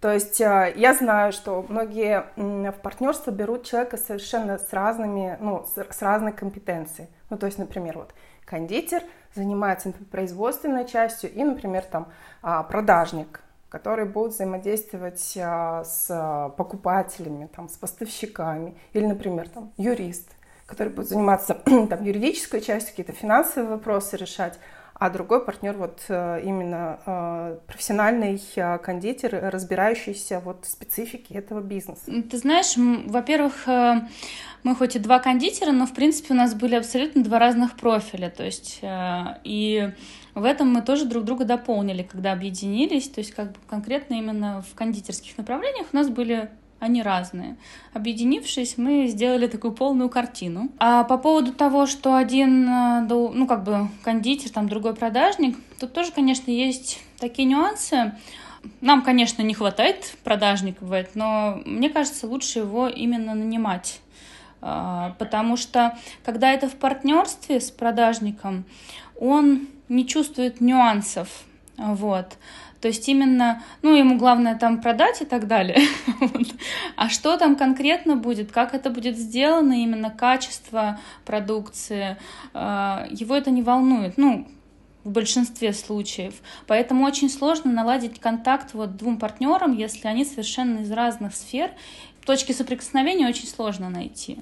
То 0.00 0.12
есть 0.12 0.40
э, 0.40 0.72
я 0.76 0.94
знаю, 0.94 1.32
что 1.32 1.64
многие 1.68 2.24
в 2.36 2.80
партнерство 2.82 3.30
берут 3.30 3.64
человека 3.64 3.96
совершенно 3.96 4.58
с 4.58 4.72
разными, 4.72 5.36
ну, 5.40 5.66
с 5.66 6.02
разной 6.02 6.32
компетенцией. 6.32 7.08
Ну, 7.30 7.38
то 7.38 7.46
есть, 7.46 7.58
например, 7.58 7.98
вот 7.98 8.14
кондитер 8.44 9.02
занимается 9.34 9.88
например, 9.88 10.08
производственной 10.10 10.86
частью 10.86 11.32
и, 11.32 11.42
например, 11.42 11.84
там 11.84 12.08
а, 12.42 12.62
продажник, 12.62 13.40
который 13.68 14.04
будет 14.04 14.32
взаимодействовать 14.32 15.38
а, 15.40 15.84
с 15.84 16.52
покупателями, 16.56 17.48
там, 17.54 17.68
с 17.68 17.76
поставщиками, 17.76 18.76
или, 18.92 19.06
например, 19.06 19.48
там, 19.48 19.72
юрист, 19.76 20.30
который 20.66 20.92
будет 20.92 21.08
заниматься 21.08 21.54
там, 21.64 22.04
юридической 22.04 22.60
частью, 22.60 22.90
какие-то 22.90 23.12
финансовые 23.12 23.70
вопросы 23.70 24.16
решать, 24.16 24.58
а 24.94 25.10
другой 25.10 25.44
партнер 25.44 25.76
вот 25.76 26.02
э, 26.08 26.40
именно 26.44 27.00
э, 27.04 27.58
профессиональный 27.66 28.40
э, 28.54 28.78
кондитер, 28.78 29.50
разбирающийся 29.50 30.40
вот 30.40 30.64
в 30.64 30.68
специфике 30.68 31.34
этого 31.34 31.60
бизнеса. 31.60 32.02
Ты 32.30 32.38
знаешь, 32.38 32.74
во-первых, 32.76 33.66
мы 33.66 34.76
хоть 34.76 34.96
и 34.96 34.98
два 35.00 35.18
кондитера, 35.18 35.72
но 35.72 35.86
в 35.86 35.92
принципе 35.92 36.32
у 36.32 36.36
нас 36.36 36.54
были 36.54 36.76
абсолютно 36.76 37.24
два 37.24 37.38
разных 37.38 37.76
профиля, 37.76 38.30
то 38.30 38.44
есть 38.44 38.80
и 38.82 39.92
в 40.34 40.44
этом 40.44 40.72
мы 40.72 40.80
тоже 40.80 41.04
друг 41.04 41.24
друга 41.24 41.44
дополнили, 41.44 42.02
когда 42.02 42.32
объединились, 42.32 43.08
то 43.08 43.20
есть 43.20 43.32
как 43.34 43.52
бы 43.52 43.58
конкретно 43.68 44.14
именно 44.14 44.62
в 44.62 44.74
кондитерских 44.74 45.36
направлениях 45.36 45.88
у 45.92 45.96
нас 45.96 46.08
были 46.08 46.50
они 46.84 47.02
разные. 47.02 47.56
Объединившись, 47.92 48.78
мы 48.78 49.06
сделали 49.08 49.46
такую 49.46 49.72
полную 49.72 50.08
картину. 50.08 50.70
А 50.78 51.04
по 51.04 51.18
поводу 51.18 51.52
того, 51.52 51.86
что 51.86 52.16
один, 52.16 52.68
э, 52.68 53.00
ну, 53.08 53.46
как 53.46 53.64
бы 53.64 53.88
кондитер, 54.02 54.50
там 54.50 54.68
другой 54.68 54.94
продажник, 54.94 55.56
тут 55.80 55.92
тоже, 55.92 56.12
конечно, 56.12 56.50
есть 56.50 57.00
такие 57.18 57.48
нюансы. 57.48 58.12
Нам, 58.80 59.02
конечно, 59.02 59.42
не 59.42 59.54
хватает 59.54 60.16
продажников, 60.24 60.88
но 61.14 61.60
мне 61.66 61.90
кажется, 61.90 62.26
лучше 62.26 62.60
его 62.60 62.88
именно 62.88 63.34
нанимать. 63.34 64.00
А, 64.66 65.14
потому 65.18 65.56
что, 65.58 65.98
когда 66.24 66.50
это 66.50 66.68
в 66.68 66.76
партнерстве 66.76 67.60
с 67.60 67.70
продажником, 67.70 68.64
он 69.20 69.68
не 69.90 70.06
чувствует 70.06 70.62
нюансов. 70.62 71.28
Вот. 71.76 72.38
То 72.84 72.88
есть 72.88 73.08
именно, 73.08 73.62
ну, 73.80 73.96
ему 73.96 74.18
главное 74.18 74.58
там 74.58 74.82
продать 74.82 75.22
и 75.22 75.24
так 75.24 75.46
далее. 75.46 75.78
А 76.96 77.08
что 77.08 77.38
там 77.38 77.56
конкретно 77.56 78.14
будет, 78.14 78.52
как 78.52 78.74
это 78.74 78.90
будет 78.90 79.16
сделано, 79.16 79.72
именно 79.72 80.10
качество 80.10 81.00
продукции, 81.24 82.18
э, 82.52 83.06
его 83.08 83.36
это 83.36 83.50
не 83.50 83.62
волнует. 83.62 84.18
Ну, 84.18 84.46
в 85.02 85.10
большинстве 85.10 85.72
случаев. 85.72 86.34
Поэтому 86.66 87.06
очень 87.06 87.30
сложно 87.30 87.72
наладить 87.72 88.20
контакт 88.20 88.74
вот 88.74 88.96
двум 88.98 89.18
партнерам, 89.18 89.74
если 89.74 90.06
они 90.06 90.26
совершенно 90.26 90.80
из 90.80 90.92
разных 90.92 91.34
сфер. 91.34 91.70
Точки 92.26 92.52
соприкосновения 92.52 93.26
очень 93.26 93.48
сложно 93.48 93.88
найти. 93.88 94.40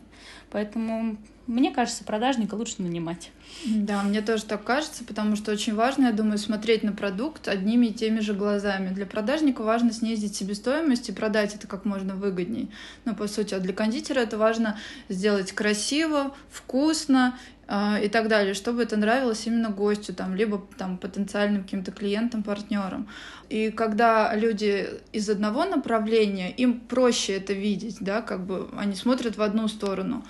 Поэтому 0.51 1.17
мне 1.47 1.73
кажется, 1.73 2.05
продажника 2.05 2.55
лучше 2.55 2.77
нанимать. 2.79 3.33
Да, 3.67 4.03
мне 4.03 4.23
тоже 4.23 4.45
так 4.45 4.63
кажется, 4.65 5.05
потому 5.05 5.37
что 5.37 5.53
очень 5.53 5.75
важно, 5.75 6.07
я 6.07 6.13
думаю, 6.13 6.39
смотреть 6.39 6.83
на 6.83 6.93
продукт 6.93 7.49
одними 7.49 7.87
и 7.87 7.93
теми 7.93 8.21
же 8.21 8.33
глазами. 8.33 8.95
Для 8.95 9.07
продажника 9.07 9.63
важно 9.63 9.93
снизить 9.93 10.37
себестоимость 10.37 11.09
и 11.09 11.13
продать 11.13 11.55
это 11.55 11.67
как 11.67 11.85
можно 11.85 12.15
выгодней. 12.15 12.71
Ну, 13.05 13.15
по 13.15 13.27
сути, 13.27 13.55
а 13.55 13.59
для 13.61 13.73
кондитера 13.73 14.21
это 14.21 14.39
важно 14.39 14.79
сделать 15.09 15.53
красиво, 15.53 16.33
вкусно 16.49 17.37
э, 17.67 18.05
и 18.05 18.09
так 18.09 18.29
далее, 18.29 18.55
чтобы 18.55 18.83
это 18.85 18.97
нравилось 18.97 19.47
именно 19.47 19.71
гостю, 19.71 20.15
там, 20.15 20.37
либо 20.37 20.65
там, 20.79 20.97
потенциальным 20.97 21.65
каким-то 21.65 21.91
клиентам, 21.91 22.45
партнерам. 22.45 23.09
И 23.49 23.71
когда 23.71 24.35
люди 24.35 24.89
из 25.13 25.29
одного 25.29 25.65
направления, 25.65 26.53
им 26.53 26.79
проще 26.81 27.35
это 27.35 27.53
видеть, 27.53 27.97
да, 28.01 28.23
как 28.23 28.47
бы 28.47 28.69
они 28.77 28.95
смотрят 28.95 29.37
в 29.37 29.43
одну 29.43 29.67
сторону 29.67 30.25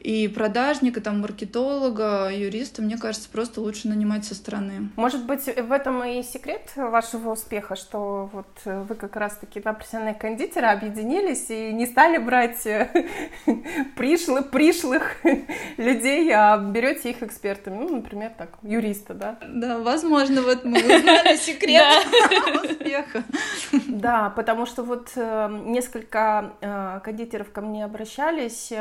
и 0.00 0.28
продажника, 0.28 1.00
там, 1.00 1.20
маркетолога, 1.20 2.30
юриста, 2.32 2.82
мне 2.82 2.96
кажется, 2.96 3.28
просто 3.30 3.60
лучше 3.60 3.88
нанимать 3.88 4.24
со 4.24 4.34
стороны. 4.34 4.90
Может 4.96 5.26
быть, 5.26 5.44
в 5.44 5.72
этом 5.72 6.02
и 6.04 6.22
секрет 6.22 6.70
вашего 6.74 7.32
успеха, 7.32 7.76
что 7.76 8.30
вот 8.32 8.48
вы 8.64 8.94
как 8.94 9.16
раз-таки 9.16 9.60
два 9.60 9.74
профессиональных 9.74 10.18
кондитера 10.18 10.70
объединились 10.70 11.50
и 11.50 11.72
не 11.72 11.86
стали 11.86 12.18
брать 12.18 12.64
э, 12.66 12.88
пришлых, 13.96 14.50
пришлых 14.50 15.16
людей, 15.76 16.32
а 16.32 16.56
берете 16.56 17.10
их 17.10 17.22
экспертами, 17.22 17.76
ну, 17.76 17.96
например, 17.96 18.32
так, 18.36 18.50
юриста, 18.62 19.14
да? 19.14 19.38
Да, 19.46 19.78
возможно, 19.78 20.42
вот 20.42 20.64
мы 20.64 20.78
узнали 20.78 21.36
секрет 21.40 21.84
успеха. 22.64 23.24
Да, 23.88 24.30
потому 24.30 24.64
что 24.64 24.82
вот 24.82 25.10
э, 25.16 25.62
несколько 25.66 26.54
э, 26.60 27.00
кондитеров 27.04 27.52
ко 27.52 27.60
мне 27.60 27.84
обращались, 27.84 28.72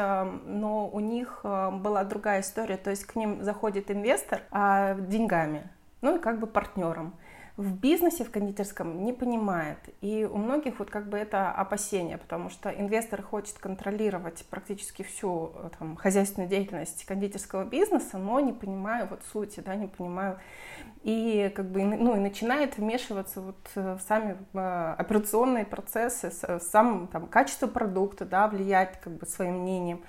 но 0.46 0.90
у 0.92 1.00
них 1.10 1.42
э, 1.44 1.72
была 1.72 2.04
другая 2.04 2.42
история, 2.42 2.78
то 2.78 2.90
есть 2.90 3.06
к 3.06 3.16
ним 3.16 3.44
заходит 3.44 3.92
инвестор 3.92 4.42
а, 4.52 4.96
деньгами, 4.96 5.70
ну 6.02 6.18
и 6.18 6.20
как 6.20 6.40
бы 6.40 6.48
партнером. 6.48 7.14
в 7.58 7.76
бизнесе, 7.78 8.24
в 8.24 8.32
кондитерском 8.32 9.04
не 9.04 9.12
понимает. 9.12 9.80
И 10.00 10.24
у 10.24 10.38
многих 10.38 10.80
вот 10.80 10.90
как 10.90 11.10
бы 11.10 11.18
это 11.18 11.52
опасение, 11.52 12.18
потому 12.18 12.50
что 12.50 12.70
инвестор 12.70 13.22
хочет 13.22 13.60
контролировать 13.60 14.46
практически 14.50 15.04
всю 15.04 15.52
э, 15.56 15.70
там, 15.78 15.98
хозяйственную 15.98 16.50
деятельность 16.50 17.04
кондитерского 17.06 17.66
бизнеса, 17.66 18.18
но 18.18 18.40
не 18.40 18.54
понимая 18.54 19.06
вот 19.06 19.24
сути, 19.34 19.60
да, 19.60 19.76
не 19.76 19.88
понимаю 19.88 20.40
и 21.04 21.52
как 21.56 21.70
бы 21.72 21.84
ну 21.84 22.16
и 22.16 22.20
начинает 22.20 22.78
вмешиваться 22.78 23.40
вот 23.42 23.70
э, 23.76 23.96
в 23.96 24.02
сами 24.02 24.38
операционные 24.54 25.66
процессы, 25.66 26.32
сам 26.60 27.08
там 27.08 27.28
качество 27.28 27.68
продукта, 27.68 28.26
да, 28.26 28.48
влиять 28.48 29.00
как 29.02 29.14
бы 29.14 29.26
своим 29.26 29.62
мнением. 29.62 30.04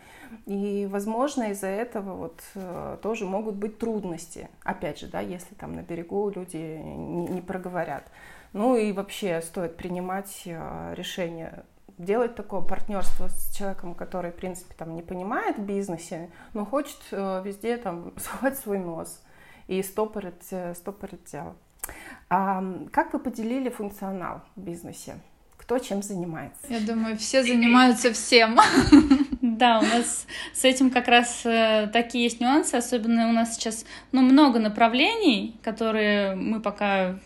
И, 0.46 0.86
возможно, 0.90 1.50
из-за 1.50 1.66
этого 1.66 2.14
вот 2.14 2.42
э, 2.54 2.98
тоже 3.02 3.24
могут 3.24 3.56
быть 3.56 3.78
трудности. 3.78 4.48
Опять 4.62 4.98
же, 4.98 5.06
да, 5.06 5.20
если 5.20 5.54
там 5.54 5.74
на 5.74 5.82
берегу 5.82 6.30
люди 6.30 6.56
не, 6.56 7.40
проговорят. 7.40 8.04
Ну 8.52 8.76
и 8.76 8.92
вообще 8.92 9.42
стоит 9.42 9.76
принимать 9.76 10.42
э, 10.44 10.94
решение 10.96 11.64
делать 11.98 12.34
такое 12.34 12.62
партнерство 12.62 13.28
с 13.28 13.54
человеком, 13.54 13.94
который, 13.94 14.30
в 14.30 14.36
принципе, 14.36 14.74
там 14.76 14.94
не 14.94 15.02
понимает 15.02 15.58
в 15.58 15.62
бизнесе, 15.62 16.30
но 16.54 16.64
хочет 16.64 16.98
э, 17.10 17.42
везде 17.44 17.76
там 17.76 18.12
совать 18.16 18.58
свой 18.58 18.78
нос 18.78 19.22
и 19.66 19.82
стопорить, 19.82 20.52
стопорить 20.74 21.24
дело. 21.30 21.54
А 22.28 22.62
как 22.92 23.12
вы 23.12 23.18
поделили 23.18 23.68
функционал 23.68 24.42
в 24.56 24.60
бизнесе? 24.60 25.16
Кто 25.56 25.78
чем 25.78 26.02
занимается? 26.02 26.66
Я 26.68 26.80
думаю, 26.80 27.16
все 27.16 27.42
занимаются 27.42 28.12
всем. 28.12 28.58
Да, 29.60 29.78
у 29.78 29.82
нас 29.82 30.26
с 30.54 30.64
этим 30.64 30.90
как 30.90 31.06
раз 31.06 31.42
э, 31.44 31.90
такие 31.92 32.24
есть 32.24 32.40
нюансы, 32.40 32.76
особенно 32.76 33.28
у 33.28 33.32
нас 33.32 33.56
сейчас 33.56 33.84
ну, 34.10 34.22
много 34.22 34.58
направлений, 34.58 35.54
которые 35.62 36.34
мы 36.34 36.60
пока 36.60 37.18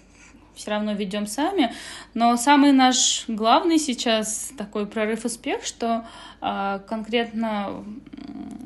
все 0.57 0.73
равно 0.73 0.95
ведем 0.95 1.29
сами. 1.29 1.73
Но 2.13 2.37
самый 2.37 2.73
наш 2.73 3.25
главный 3.29 3.79
сейчас 3.79 4.51
такой 4.59 4.87
прорыв 4.87 5.25
успех, 5.25 5.65
что 5.65 6.07
э, 6.41 6.81
конкретно 6.89 7.85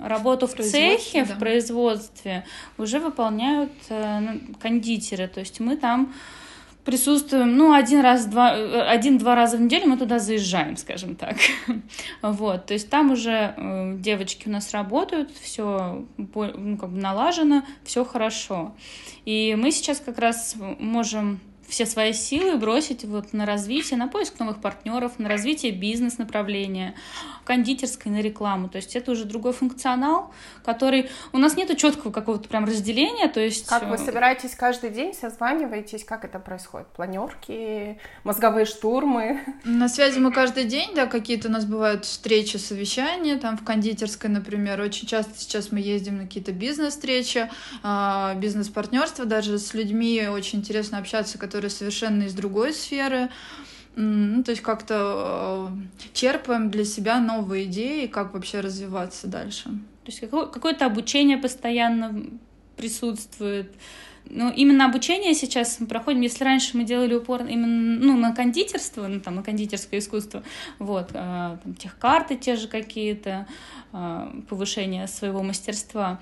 работу 0.02 0.46
в 0.46 0.54
цехе, 0.54 1.26
да. 1.26 1.34
в 1.34 1.38
производстве 1.38 2.46
уже 2.78 3.00
выполняют 3.00 3.72
э, 3.90 4.38
кондитеры. 4.62 5.28
То 5.28 5.40
есть 5.40 5.60
мы 5.60 5.76
там 5.76 6.14
присутствуем, 6.84 7.56
ну, 7.56 7.72
один 7.72 8.00
раз, 8.00 8.26
два, 8.26 8.56
э, 8.56 8.82
один-два 8.82 9.34
раза 9.34 9.56
в 9.56 9.60
неделю 9.60 9.88
мы 9.88 9.96
туда 9.96 10.18
заезжаем, 10.18 10.76
скажем 10.76 11.16
так. 11.16 11.36
вот, 12.22 12.66
то 12.66 12.74
есть 12.74 12.88
там 12.88 13.10
уже 13.10 13.54
э, 13.56 13.94
девочки 13.98 14.48
у 14.48 14.50
нас 14.50 14.72
работают, 14.72 15.30
все 15.30 16.06
ну, 16.16 16.76
как 16.76 16.90
бы 16.90 17.00
налажено, 17.00 17.62
все 17.84 18.04
хорошо. 18.04 18.74
И 19.24 19.56
мы 19.58 19.70
сейчас 19.70 20.00
как 20.00 20.18
раз 20.18 20.56
можем 20.78 21.40
все 21.68 21.86
свои 21.86 22.12
силы 22.12 22.56
бросить 22.56 23.04
вот 23.04 23.32
на 23.32 23.44
развитие, 23.44 23.98
на 23.98 24.08
поиск 24.08 24.38
новых 24.38 24.60
партнеров, 24.60 25.18
на 25.18 25.28
развитие 25.28 25.72
бизнес-направления, 25.72 26.94
кондитерской, 27.44 28.10
на 28.10 28.20
рекламу. 28.20 28.68
То 28.68 28.76
есть 28.76 28.96
это 28.96 29.12
уже 29.12 29.24
другой 29.24 29.52
функционал, 29.52 30.32
который... 30.64 31.10
У 31.32 31.38
нас 31.38 31.56
нету 31.56 31.76
четкого 31.76 32.10
какого-то 32.10 32.48
прям 32.48 32.64
разделения, 32.64 33.28
то 33.28 33.40
есть... 33.40 33.66
Как 33.66 33.88
вы 33.88 33.96
э, 33.96 33.98
собираетесь 33.98 34.54
каждый 34.54 34.90
день, 34.90 35.12
созваниваетесь, 35.14 36.04
как 36.04 36.24
это 36.24 36.38
происходит? 36.38 36.88
Планерки, 36.88 37.98
мозговые 38.24 38.64
штурмы? 38.64 39.40
На 39.64 39.88
связи 39.88 40.18
мы 40.18 40.32
каждый 40.32 40.64
день, 40.64 40.94
да, 40.94 41.06
какие-то 41.06 41.48
у 41.48 41.50
нас 41.50 41.64
бывают 41.64 42.04
встречи, 42.04 42.56
совещания, 42.56 43.36
там 43.36 43.58
в 43.58 43.64
кондитерской, 43.64 44.30
например. 44.30 44.80
Очень 44.80 45.06
часто 45.06 45.32
сейчас 45.36 45.70
мы 45.70 45.80
ездим 45.80 46.18
на 46.18 46.24
какие-то 46.24 46.52
бизнес-встречи, 46.52 47.50
а, 47.82 48.34
бизнес-партнерства, 48.34 49.24
даже 49.24 49.58
с 49.58 49.74
людьми 49.74 50.26
очень 50.28 50.60
интересно 50.60 50.98
общаться, 50.98 51.38
которые 51.38 51.57
которые 51.58 51.70
совершенно 51.70 52.22
из 52.22 52.34
другой 52.34 52.72
сферы. 52.72 53.30
Ну, 53.96 54.44
то 54.44 54.52
есть 54.52 54.62
как-то 54.62 55.72
э, 55.72 56.08
черпаем 56.12 56.70
для 56.70 56.84
себя 56.84 57.18
новые 57.18 57.64
идеи, 57.64 58.06
как 58.06 58.32
вообще 58.32 58.60
развиваться 58.60 59.26
дальше. 59.26 59.64
То 60.04 60.12
есть 60.12 60.20
какое-то 60.20 60.86
обучение 60.86 61.36
постоянно 61.36 62.26
присутствует. 62.76 63.72
Ну, 64.26 64.52
именно 64.52 64.84
обучение 64.84 65.34
сейчас 65.34 65.80
мы 65.80 65.88
проходим. 65.88 66.20
Если 66.20 66.44
раньше 66.44 66.76
мы 66.76 66.84
делали 66.84 67.16
упор 67.16 67.44
именно 67.44 67.98
ну, 67.98 68.16
на 68.16 68.32
кондитерство, 68.32 69.08
ну, 69.08 69.18
там, 69.18 69.34
на 69.34 69.42
кондитерское 69.42 69.98
искусство, 69.98 70.44
вот, 70.78 71.10
э, 71.12 71.58
там, 71.64 71.74
техкарты 71.74 72.36
те 72.36 72.54
же 72.54 72.68
какие-то, 72.68 73.48
э, 73.92 74.42
повышение 74.48 75.08
своего 75.08 75.42
мастерства, 75.42 76.20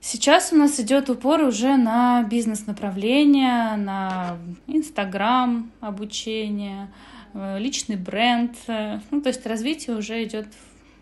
Сейчас 0.00 0.52
у 0.52 0.56
нас 0.56 0.80
идет 0.80 1.10
упор 1.10 1.42
уже 1.42 1.76
на 1.76 2.22
бизнес-направление, 2.22 3.76
на 3.76 4.38
Инстаграм 4.66 5.70
обучение, 5.80 6.88
э, 7.34 7.58
личный 7.58 7.96
бренд. 7.96 8.56
Ну, 8.66 9.20
то 9.20 9.28
есть 9.28 9.46
развитие 9.46 9.96
уже 9.96 10.24
идет 10.24 10.46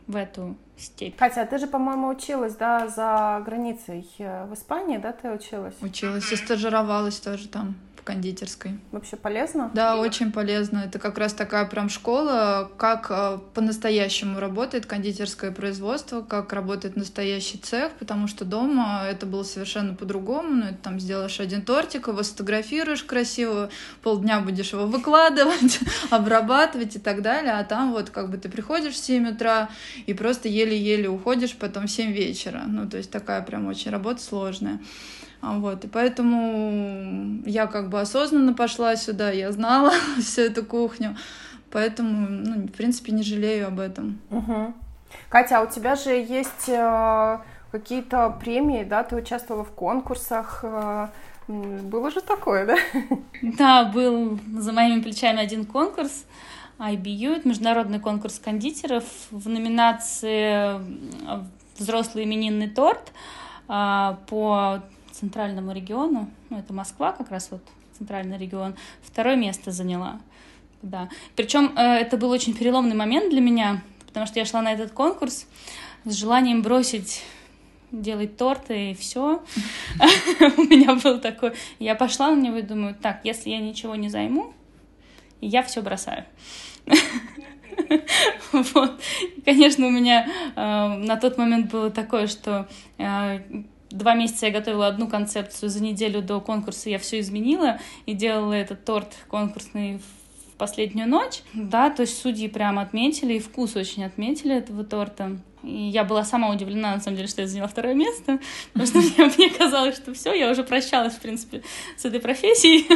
в 0.09 0.16
эту 0.16 0.57
степень. 0.77 1.16
Катя, 1.16 1.42
а 1.42 1.46
ты 1.46 1.59
же, 1.59 1.66
по-моему, 1.66 2.09
училась, 2.09 2.57
да, 2.57 2.88
за 2.88 3.42
границей 3.44 4.09
э, 4.18 4.46
в 4.46 4.55
Испании, 4.55 4.96
да, 4.96 5.12
ты 5.12 5.31
училась? 5.31 5.75
Училась 5.81 6.33
и 6.33 6.37
стажировалась 6.37 7.20
тоже 7.20 7.49
там 7.49 7.77
кондитерской. 8.09 8.79
Вообще 8.90 9.16
полезно? 9.16 9.71
Да, 9.75 9.99
очень 9.99 10.33
полезно. 10.33 10.79
Это 10.79 10.99
как 10.99 11.18
раз 11.18 11.35
такая 11.35 11.66
прям 11.66 11.90
школа, 11.90 12.71
как 12.79 13.09
э, 13.11 13.38
по-настоящему 13.53 14.40
работает 14.40 14.87
кондитерское 14.87 15.51
производство, 15.51 16.23
как 16.23 16.55
работает 16.55 16.97
настоящий 16.97 17.59
цех, 17.59 17.92
потому 17.99 18.27
что 18.27 18.47
дома 18.47 19.03
это 19.07 19.27
было 19.27 19.42
совершенно 19.42 19.94
по-другому. 19.94 20.49
Ну, 20.49 20.64
это 20.64 20.79
там 20.83 20.99
сделаешь 20.99 21.38
один 21.38 21.61
тортик, 21.61 22.09
его 22.09 22.23
сфотографируешь 22.23 23.05
красиво, 23.05 23.68
полдня 24.03 24.40
будешь 24.40 24.73
его 24.73 24.87
выкладывать, 24.87 25.79
обрабатывать 26.11 26.97
и 26.97 26.99
так 26.99 27.21
далее. 27.21 27.53
А 27.53 27.64
там 27.64 27.92
вот 27.92 28.09
как 28.09 28.31
бы 28.31 28.38
ты 28.38 28.49
приходишь 28.49 28.94
в 28.94 29.05
7 29.05 29.33
утра 29.33 29.68
и 30.07 30.14
просто 30.14 30.49
еле-еле 30.49 31.11
уходишь 31.11 31.55
потом 31.55 31.87
в 31.87 31.90
7 31.90 32.11
вечера. 32.11 32.62
Ну, 32.66 32.88
то 32.88 32.97
есть 32.97 33.11
такая 33.11 33.42
прям 33.42 33.66
очень 33.66 33.90
работа 33.90 34.23
сложная. 34.23 34.81
А, 35.40 35.59
вот, 35.59 35.85
и 35.85 35.88
поэтому 35.88 37.42
я 37.46 37.66
как 37.66 37.90
бы 37.90 38.01
осознанно 38.01 38.55
пошла 38.55 38.96
сюда, 38.96 39.31
я 39.31 39.53
знала 39.53 39.92
всю 40.20 40.42
эту 40.42 40.64
кухню, 40.64 41.16
поэтому, 41.70 42.27
ну, 42.29 42.66
в 42.66 42.72
принципе, 42.72 43.12
не 43.12 43.22
жалею 43.22 43.68
об 43.68 43.79
этом. 43.79 44.18
Угу. 44.31 44.74
Катя, 45.29 45.59
а 45.59 45.62
у 45.62 45.66
тебя 45.66 45.94
же 45.94 46.11
есть 46.11 46.68
э, 46.68 47.38
какие-то 47.70 48.37
премии, 48.40 48.83
да, 48.83 49.05
ты 49.05 49.16
участвовала 49.16 49.64
в 49.64 49.70
конкурсах, 49.70 50.61
э, 50.62 51.09
было 51.46 52.11
же 52.11 52.20
такое, 52.20 52.66
да? 52.66 52.77
Да, 53.42 53.85
был 53.85 54.38
за 54.59 54.72
моими 54.72 55.01
плечами 55.01 55.40
один 55.40 55.64
конкурс, 55.64 56.24
IBU, 56.79 57.37
это 57.37 57.48
международный 57.48 58.01
конкурс 58.01 58.38
кондитеров 58.38 59.05
в 59.31 59.48
номинации 59.48 60.81
«Взрослый 61.77 62.24
именинный 62.24 62.68
торт» 62.68 63.12
а, 63.66 64.18
по 64.29 64.81
центральному 65.18 65.72
региону, 65.72 66.31
ну, 66.50 66.59
это 66.59 66.72
Москва 66.72 67.12
как 67.12 67.31
раз 67.31 67.48
вот, 67.50 67.62
центральный 67.96 68.38
регион, 68.38 68.76
второе 69.02 69.37
место 69.37 69.70
заняла. 69.70 70.20
Да. 70.83 71.09
Причем 71.35 71.72
э, 71.76 71.81
это 71.81 72.16
был 72.16 72.31
очень 72.31 72.54
переломный 72.54 72.94
момент 72.94 73.31
для 73.31 73.40
меня, 73.40 73.83
потому 74.07 74.26
что 74.26 74.38
я 74.38 74.44
шла 74.44 74.62
на 74.62 74.72
этот 74.72 74.92
конкурс 74.92 75.46
с 76.04 76.14
желанием 76.14 76.62
бросить 76.62 77.22
делать 77.90 78.37
торты 78.37 78.90
и 78.90 78.94
все. 78.94 79.42
У 80.57 80.62
меня 80.62 80.94
был 80.94 81.20
такой... 81.20 81.54
Я 81.78 81.94
пошла 81.94 82.31
на 82.31 82.40
него 82.40 82.59
и 82.59 82.62
думаю, 82.62 82.94
так, 82.94 83.20
если 83.24 83.50
я 83.50 83.59
ничего 83.59 83.94
не 83.94 84.09
займу, 84.09 84.52
я 85.40 85.62
все 85.62 85.83
бросаю. 85.83 86.24
Вот. 88.52 89.00
Конечно, 89.44 89.87
у 89.87 89.90
меня 89.90 90.26
э, 90.57 90.61
на 90.96 91.16
тот 91.16 91.38
момент 91.38 91.70
было 91.70 91.90
такое, 91.90 92.26
что 92.26 92.68
э, 92.98 93.40
Два 93.90 94.14
месяца 94.14 94.46
я 94.46 94.53
готовила 94.53 94.87
одну 94.87 95.09
концепцию, 95.09 95.70
за 95.70 95.83
неделю 95.83 96.20
до 96.20 96.40
конкурса 96.40 96.90
я 96.90 96.98
все 96.98 97.20
изменила 97.20 97.79
и 98.07 98.14
делала 98.14 98.53
этот 98.53 98.85
торт 98.85 99.14
конкурсный 99.29 99.98
в 99.98 100.57
последнюю 100.59 101.09
ночь. 101.09 101.42
Да, 101.55 101.88
то 101.88 102.03
есть 102.03 102.20
судьи 102.20 102.48
прям 102.48 102.79
отметили, 102.79 103.35
и 103.35 103.38
вкус 103.38 103.77
очень 103.77 104.05
отметили 104.05 104.57
этого 104.57 104.85
торта. 104.85 105.38
И 105.62 105.88
я 105.88 106.05
была 106.05 106.25
сама 106.25 106.51
удивлена, 106.51 106.94
на 106.94 107.01
самом 107.01 107.16
деле, 107.16 107.29
что 107.29 107.42
я 107.42 107.49
заняла 107.49 107.68
второе 107.68 107.94
место, 107.94 108.38
потому 108.73 108.87
что 108.87 108.99
мне, 108.99 109.33
мне 109.37 109.51
казалось, 109.51 109.97
что 109.97 110.14
все, 110.14 110.33
я 110.33 110.51
уже 110.51 110.64
прощалась, 110.64 111.14
в 111.14 111.21
принципе, 111.21 111.62
с 111.97 112.05
этой 112.05 112.21
профессией. 112.21 112.87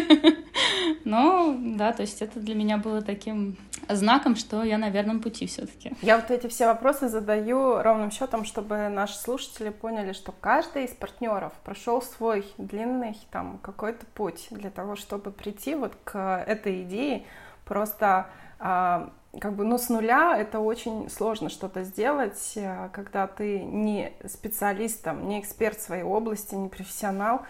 Но, 1.05 1.57
да, 1.59 1.93
то 1.93 2.03
есть 2.03 2.23
это 2.23 2.41
для 2.41 2.55
меня 2.55 2.77
было 2.77 3.03
таким 3.03 3.57
знаком, 3.89 4.37
что 4.37 4.63
я 4.63 4.79
на 4.79 4.91
верном 4.91 5.21
пути 5.21 5.47
все-таки. 5.47 5.93
Я 6.03 6.17
вот 6.17 6.31
эти 6.31 6.47
все 6.47 6.67
вопросы 6.67 7.09
задаю 7.09 7.83
ровным 7.83 8.11
счетом, 8.11 8.45
чтобы 8.45 8.89
наши 8.89 9.17
слушатели 9.17 9.71
поняли, 9.71 10.13
что 10.13 10.33
каждый 10.33 10.85
из 10.85 10.91
партнеров 10.91 11.53
прошел 11.65 12.03
свой 12.03 12.47
длинный 12.59 13.17
там 13.31 13.59
какой-то 13.59 14.07
путь 14.15 14.47
для 14.51 14.71
того, 14.71 14.97
чтобы 14.97 15.33
прийти 15.33 15.75
вот 15.75 15.93
к 16.05 16.45
этой 16.47 16.83
идее. 16.83 17.25
Просто 17.65 18.27
как 19.41 19.55
бы, 19.55 19.65
ну, 19.65 19.79
с 19.79 19.89
нуля 19.89 20.37
это 20.37 20.61
очень 20.61 21.09
сложно 21.09 21.49
что-то 21.49 21.85
сделать, 21.85 22.53
э, 22.57 22.91
когда 22.93 23.27
ты 23.27 23.61
не 23.61 24.13
специалист, 24.27 25.03
там, 25.03 25.27
не 25.27 25.41
эксперт 25.41 25.81
своей 25.81 26.03
области, 26.03 26.55
не 26.55 26.69
профессионал, 26.69 27.43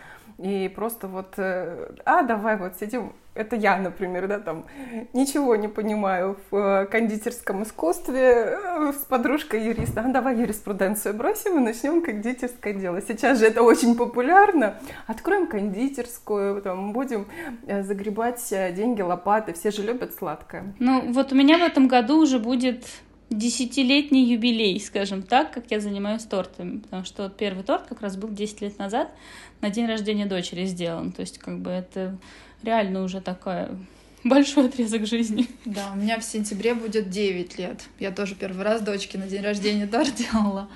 и 0.43 0.69
просто 0.69 1.07
вот, 1.07 1.35
э, 1.37 1.95
а, 2.05 2.23
давай 2.23 2.57
вот 2.57 2.77
сидим, 2.77 3.13
это 3.35 3.55
я, 3.55 3.77
например, 3.77 4.27
да, 4.27 4.41
там, 4.41 4.65
ничего 5.13 5.55
не 5.55 5.69
понимаю 5.69 6.37
в 6.51 6.57
э, 6.57 6.87
кондитерском 6.87 7.63
искусстве, 7.63 8.59
э, 8.59 8.93
с 8.93 9.05
подружкой 9.05 9.65
юриста, 9.65 10.03
а 10.05 10.09
давай 10.09 10.37
юриспруденцию 10.37 11.15
бросим 11.15 11.59
и 11.59 11.61
начнем 11.61 12.03
кондитерское 12.03 12.75
дело. 12.75 13.01
Сейчас 13.01 13.39
же 13.39 13.47
это 13.47 13.63
очень 13.63 13.97
популярно. 13.97 14.75
Откроем 15.07 15.47
кондитерскую, 15.47 16.61
там, 16.61 16.93
будем 16.93 17.27
загребать 17.69 18.45
деньги 18.51 19.01
лопаты, 19.01 19.53
все 19.53 19.71
же 19.71 19.83
любят 19.83 20.13
сладкое. 20.13 20.75
Ну, 20.81 21.13
вот 21.13 21.33
у 21.33 21.37
меня 21.37 21.59
в 21.59 21.63
этом 21.63 21.87
году 21.87 22.19
уже 22.19 22.41
будет 22.41 22.85
десятилетний 23.33 24.25
юбилей, 24.25 24.81
скажем 24.81 25.23
так, 25.23 25.53
как 25.53 25.71
я 25.71 25.81
занимаюсь 25.81 26.25
тортами, 26.25 26.79
потому 26.79 27.05
что 27.05 27.29
первый 27.29 27.65
торт 27.65 27.87
как 27.87 28.01
раз 28.01 28.17
был 28.17 28.29
10 28.29 28.61
лет 28.63 28.79
назад 28.79 29.13
на 29.61 29.71
день 29.71 29.87
рождения 29.87 30.27
дочери 30.27 30.67
сделан, 30.67 31.13
то 31.13 31.21
есть 31.21 31.39
как 31.39 31.61
бы 31.61 31.71
это 31.71 32.19
реально 32.63 33.03
уже 33.03 33.21
такая 33.21 33.71
большой 34.25 34.69
отрезок 34.69 35.07
жизни. 35.07 35.47
Да, 35.65 35.91
у 35.93 35.97
меня 35.97 36.19
в 36.19 36.25
сентябре 36.25 36.75
будет 36.75 37.11
9 37.11 37.59
лет. 37.59 37.83
Я 37.99 38.11
тоже 38.11 38.35
первый 38.35 38.63
раз 38.63 38.83
дочке 38.83 39.19
на 39.19 39.27
день 39.27 39.43
рождения 39.43 39.87
торт 39.87 40.15
делала. 40.15 40.69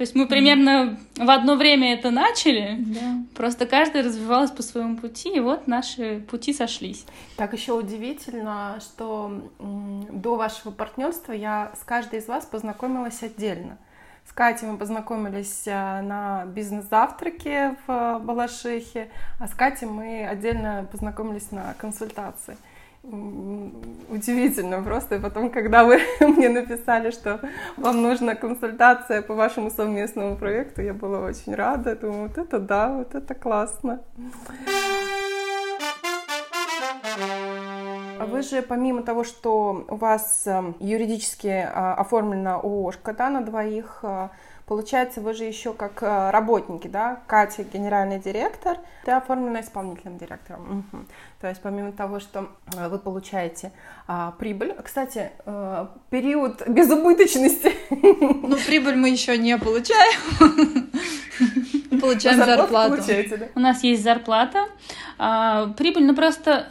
То 0.00 0.04
есть 0.04 0.14
мы 0.14 0.26
примерно 0.26 0.98
в 1.14 1.28
одно 1.28 1.56
время 1.56 1.92
это 1.92 2.10
начали, 2.10 2.78
да. 2.78 3.22
просто 3.36 3.66
каждая 3.66 4.02
развивалась 4.02 4.50
по 4.50 4.62
своему 4.62 4.96
пути, 4.96 5.28
и 5.28 5.40
вот 5.40 5.66
наши 5.66 6.20
пути 6.20 6.54
сошлись. 6.54 7.04
Так 7.36 7.52
еще 7.52 7.74
удивительно, 7.74 8.78
что 8.80 9.42
до 9.58 10.36
вашего 10.36 10.70
партнерства 10.70 11.32
я 11.32 11.72
с 11.78 11.84
каждой 11.84 12.20
из 12.20 12.28
вас 12.28 12.46
познакомилась 12.46 13.22
отдельно. 13.22 13.76
С 14.26 14.32
Катей 14.32 14.68
мы 14.68 14.78
познакомились 14.78 15.64
э, 15.66 16.00
на 16.00 16.46
бизнес-завтраке 16.46 17.76
в 17.86 18.20
Балашихе, 18.22 19.10
а 19.38 19.48
с 19.48 19.50
Катей 19.50 19.86
мы 19.86 20.26
отдельно 20.26 20.88
познакомились 20.90 21.50
на 21.50 21.74
консультации 21.76 22.56
удивительно 23.02 24.82
просто. 24.82 25.16
И 25.16 25.20
потом, 25.20 25.50
когда 25.50 25.84
вы 25.84 26.00
мне 26.20 26.48
написали, 26.48 27.10
что 27.10 27.40
вам 27.76 28.02
нужна 28.02 28.34
консультация 28.34 29.22
по 29.22 29.34
вашему 29.34 29.70
совместному 29.70 30.36
проекту, 30.36 30.82
я 30.82 30.94
была 30.94 31.20
очень 31.20 31.54
рада. 31.54 31.96
Думаю, 31.96 32.28
вот 32.28 32.38
это 32.38 32.58
да, 32.58 32.88
вот 32.88 33.14
это 33.14 33.34
классно. 33.34 34.00
А 38.18 38.26
вы 38.26 38.42
же, 38.42 38.60
помимо 38.60 39.02
того, 39.02 39.24
что 39.24 39.86
у 39.88 39.96
вас 39.96 40.46
эм, 40.46 40.76
юридически 40.78 41.66
а, 41.72 41.94
оформлена 41.94 42.56
ООшка 42.56 43.14
да, 43.14 43.30
на 43.30 43.40
двоих, 43.40 44.00
а, 44.02 44.30
Получается, 44.70 45.20
вы 45.20 45.34
же 45.34 45.42
еще 45.42 45.72
как 45.72 46.00
э, 46.00 46.30
работники, 46.30 46.86
да? 46.86 47.22
Катя 47.26 47.64
генеральный 47.64 48.20
директор, 48.20 48.78
ты 49.04 49.10
оформлена 49.10 49.62
исполнительным 49.62 50.16
директором. 50.16 50.84
Угу. 50.92 51.04
То 51.40 51.48
есть 51.48 51.60
помимо 51.60 51.90
того, 51.90 52.20
что 52.20 52.52
э, 52.76 52.88
вы 52.88 53.00
получаете 53.00 53.72
а, 54.06 54.30
прибыль, 54.38 54.76
кстати, 54.84 55.32
а, 55.44 55.90
период 56.10 56.68
безубыточности. 56.68 57.72
Ну, 57.90 58.56
прибыль 58.64 58.94
мы 58.94 59.08
еще 59.08 59.36
не 59.36 59.58
получаем. 59.58 60.88
Получаем 62.00 62.36
зарплату. 62.36 63.02
У 63.56 63.60
нас 63.60 63.82
есть 63.82 64.04
зарплата. 64.04 64.66
А, 65.18 65.66
прибыль, 65.76 66.06
ну 66.06 66.14
просто 66.14 66.68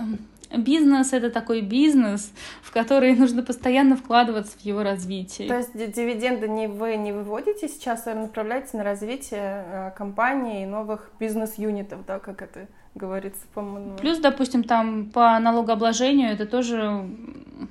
Бизнес— 0.56 1.14
это 1.14 1.30
такой 1.30 1.62
бизнес, 1.62 2.32
в 2.62 2.72
который 2.72 3.16
нужно 3.16 3.44
постоянно 3.44 3.96
вкладываться 3.96 4.58
в 4.58 4.62
его 4.62 4.82
развитие. 4.82 5.48
То 5.48 5.58
есть 5.58 5.74
дивиденды 5.74 6.48
не 6.48 6.68
вы 6.68 6.96
не 6.98 7.12
выводите 7.12 7.68
сейчас, 7.68 8.08
а 8.08 8.16
направляете 8.16 8.78
на 8.78 8.84
развитие 8.84 9.66
э, 9.66 9.92
компании 9.96 10.64
и 10.64 10.66
новых 10.66 11.12
бизнес-юнитов, 11.20 12.06
да, 12.06 12.20
как 12.20 12.42
это 12.42 12.68
говорится, 12.96 13.42
по-моему. 13.54 13.98
Плюс, 13.98 14.18
допустим, 14.18 14.64
там 14.64 15.12
по 15.12 15.38
налогообложению 15.40 16.32
это 16.32 16.46
тоже 16.46 17.08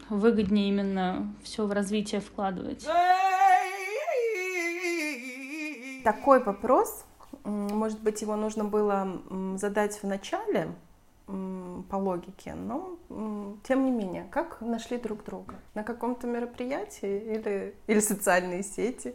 выгоднее 0.08 0.68
именно 0.68 1.34
все 1.42 1.66
в 1.66 1.72
развитие 1.72 2.20
вкладывать. 2.20 2.86
Такой 6.04 6.42
вопрос, 6.42 7.04
может 7.44 8.00
быть, 8.00 8.22
его 8.22 8.36
нужно 8.36 8.64
было 8.64 9.20
задать 9.56 10.00
в 10.00 10.06
начале, 10.06 10.68
по 11.28 11.96
логике, 11.96 12.54
но 12.54 12.98
тем 13.64 13.84
не 13.84 13.90
менее, 13.90 14.26
как 14.30 14.60
нашли 14.60 14.96
друг 14.96 15.24
друга? 15.24 15.56
На 15.74 15.84
каком-то 15.84 16.26
мероприятии 16.26 17.18
или, 17.34 17.74
или 17.86 18.00
социальные 18.00 18.62
сети? 18.62 19.14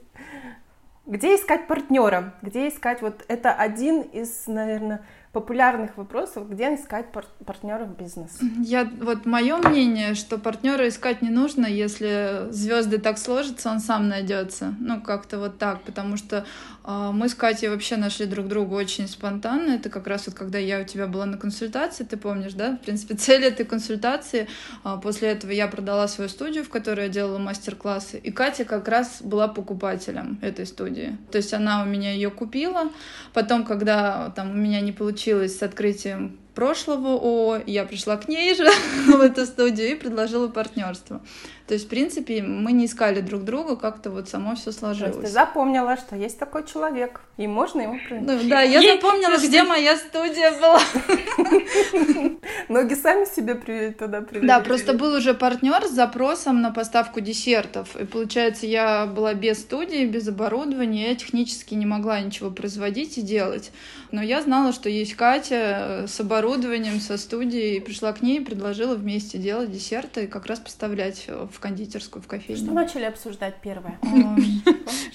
Где 1.06 1.36
искать 1.36 1.67
партнера? 1.67 2.36
Где 2.41 2.69
искать 2.69 3.02
вот 3.02 3.26
это 3.28 3.52
один 3.52 4.02
из, 4.02 4.47
наверное, 4.47 5.04
популярных 5.34 5.98
вопросов, 5.98 6.48
где 6.48 6.76
искать 6.76 7.12
пар- 7.12 7.26
партнеров 7.43 7.98
бизнеса. 7.98 8.38
Я 8.62 8.88
вот 9.02 9.26
мое 9.26 9.58
мнение, 9.58 10.13
что 10.13 10.38
партнера 10.38 10.88
искать 10.88 11.24
не 11.24 11.30
нужно, 11.30 11.65
если 11.65 12.52
звезды 12.52 13.00
так 13.00 13.17
сложатся, 13.17 13.72
он 13.72 13.80
сам 13.80 14.08
найдется. 14.08 14.76
Ну 14.80 15.02
как-то 15.02 15.39
вот 15.39 15.58
так, 15.58 15.82
потому 15.82 16.17
что 16.17 16.46
э, 16.86 17.10
мы 17.12 17.30
с 17.30 17.34
Катей 17.34 17.69
вообще 17.69 17.98
нашли 17.98 18.28
друг 18.28 18.48
друга 18.48 18.76
очень 18.76 19.08
спонтанно. 19.08 19.72
Это 19.72 19.89
как 19.89 20.06
раз 20.06 20.28
вот 20.28 20.36
когда 20.36 20.60
я 20.60 20.80
у 20.80 20.84
тебя 20.84 21.08
была 21.08 21.26
на 21.26 21.39
консультации, 21.39 22.04
ты 22.04 22.15
помнишь, 22.15 22.54
да? 22.54 22.78
В 22.78 22.86
принципе, 22.86 23.15
цель 23.17 23.43
этой 23.43 23.65
консультации. 23.65 24.48
Э, 24.86 25.00
после 25.02 25.30
этого 25.30 25.50
я 25.52 25.67
продала 25.67 26.08
свою 26.08 26.30
студию, 26.30 26.63
в 26.63 26.69
которой 26.69 27.08
я 27.08 27.10
делала 27.10 27.39
мастер-классы, 27.39 28.19
и 28.19 28.32
Катя 28.32 28.65
как 28.65 28.88
раз 28.88 29.24
была 29.24 29.48
покупателем 29.48 30.38
этой 30.43 30.67
студии. 30.67 31.17
То 31.32 31.39
есть 31.39 31.56
она 31.56 31.82
у 31.82 31.88
меня 31.88 32.13
ее 32.13 32.30
купила, 32.30 32.91
потом, 33.34 33.65
когда 33.65 34.30
там 34.36 34.52
у 34.52 34.54
меня 34.54 34.80
не 34.82 34.91
получилось 34.91 35.23
случилось 35.24 35.58
с 35.58 35.64
открытием 35.64 36.38
прошлого 36.54 37.14
ООО, 37.14 37.62
я 37.66 37.86
пришла 37.86 38.18
к 38.18 38.28
ней 38.28 38.54
же 38.56 38.70
в 39.08 39.22
эту 39.22 39.46
студию 39.46 39.92
и 39.92 39.96
предложила 39.96 40.50
партнерство. 40.50 41.22
То 41.67 41.76
есть, 41.76 41.86
в 41.86 41.89
принципе, 41.89 42.41
мы 42.41 42.73
не 42.73 42.88
искали 42.88 43.21
друг 43.21 43.43
друга, 43.43 43.78
как-то 43.78 44.10
вот 44.12 44.28
само 44.28 44.56
все 44.56 44.73
сложилось. 44.73 45.15
То 45.15 45.21
есть 45.21 45.34
ты 45.34 45.39
запомнила, 45.39 45.95
что 45.95 46.17
есть 46.17 46.38
такой 46.38 46.65
человек, 46.65 47.21
и 47.38 47.47
можно 47.47 47.82
ему 47.82 47.97
ну, 48.10 48.38
Да, 48.49 48.62
я 48.62 48.80
Ей... 48.80 48.97
запомнила, 48.97 49.38
где 49.38 49.63
моя 49.63 49.95
студия 49.95 50.52
была. 50.60 50.82
Ноги 52.69 52.95
сами 52.95 53.23
себе 53.26 53.56
туда 53.91 54.21
привели. 54.21 54.45
Да, 54.45 54.60
просто 54.60 54.93
был 54.93 55.13
уже 55.13 55.34
партнер 55.34 55.86
с 55.86 55.91
запросом 55.91 56.62
на 56.62 56.71
поставку 56.71 57.21
десертов. 57.21 57.95
И 57.95 58.06
получается, 58.06 58.65
я 58.65 59.06
была 59.06 59.34
без 59.34 59.62
студии, 59.62 60.06
без 60.06 60.28
оборудования, 60.28 61.10
я 61.10 61.15
технически 61.15 61.76
не 61.76 61.86
могла 61.86 62.19
ничего 62.19 62.52
производить 62.52 63.17
и 63.17 63.21
делать. 63.21 63.71
Но 64.12 64.21
я 64.21 64.41
знала, 64.41 64.73
что 64.73 64.89
есть 64.89 65.15
Катя 65.15 66.06
с 66.08 66.19
оборудованием, 66.19 66.99
со 66.99 67.17
студией, 67.17 67.78
и 67.78 67.80
пришла 67.80 68.12
к 68.12 68.21
ней 68.21 68.39
и 68.39 68.43
предложила 68.43 68.95
вместе 68.95 69.38
делать 69.38 69.71
десерты 69.71 70.26
и 70.26 70.28
как 70.28 70.45
раз 70.45 70.60
поставлять 70.60 71.28
в 71.28 71.53
кондитерскую, 71.60 72.22
в 72.22 72.28
кофейню. 72.28 72.62
Что 72.62 72.72
начали 72.74 73.04
обсуждать 73.04 73.56
первое? 73.62 74.00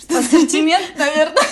Ассортимент, 0.09 0.97
наверное. 0.99 1.45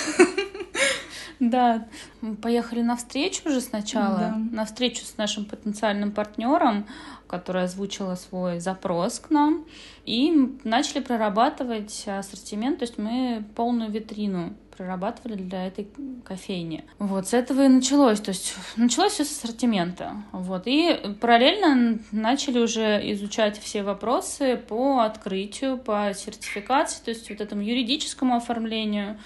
Да, 1.39 1.87
мы 2.23 2.35
поехали 2.35 2.81
на 2.81 2.97
встречу 2.97 3.43
уже 3.47 3.61
сначала, 3.61 4.19
да. 4.19 4.37
на 4.53 4.65
встречу 4.65 5.05
с 5.05 5.19
нашим 5.19 5.45
потенциальным 5.45 6.11
партнером, 6.11 6.87
который 7.27 7.65
озвучила 7.65 8.15
свой 8.15 8.59
запрос 8.59 9.19
к 9.19 9.31
нам, 9.31 9.67
и 10.07 10.33
начали 10.65 11.01
прорабатывать 11.01 12.05
ассортимент, 12.07 12.79
то 12.79 12.85
есть 12.85 12.97
мы 12.97 13.45
полную 13.55 13.91
витрину 13.91 14.55
прорабатывали 14.77 15.37
для 15.37 15.67
этой 15.67 15.89
кофейни. 16.25 16.85
Вот, 16.99 17.29
с 17.29 17.35
этого 17.35 17.65
и 17.65 17.69
началось. 17.69 18.21
То 18.21 18.31
есть 18.31 18.55
началось 18.77 19.13
все 19.13 19.25
с 19.25 19.33
ассортимента. 19.33 20.13
Вот, 20.33 20.63
и 20.67 20.99
параллельно 21.21 22.01
начали 22.13 22.59
уже 22.59 23.01
изучать 23.13 23.59
все 23.59 23.83
вопросы 23.83 24.57
по 24.57 25.01
открытию, 25.01 25.79
по 25.79 26.13
сертификации, 26.15 27.03
то 27.05 27.11
есть 27.11 27.29
вот 27.31 27.41
этому 27.41 27.63
юридическому 27.63 28.37
оформлению, 28.37 29.19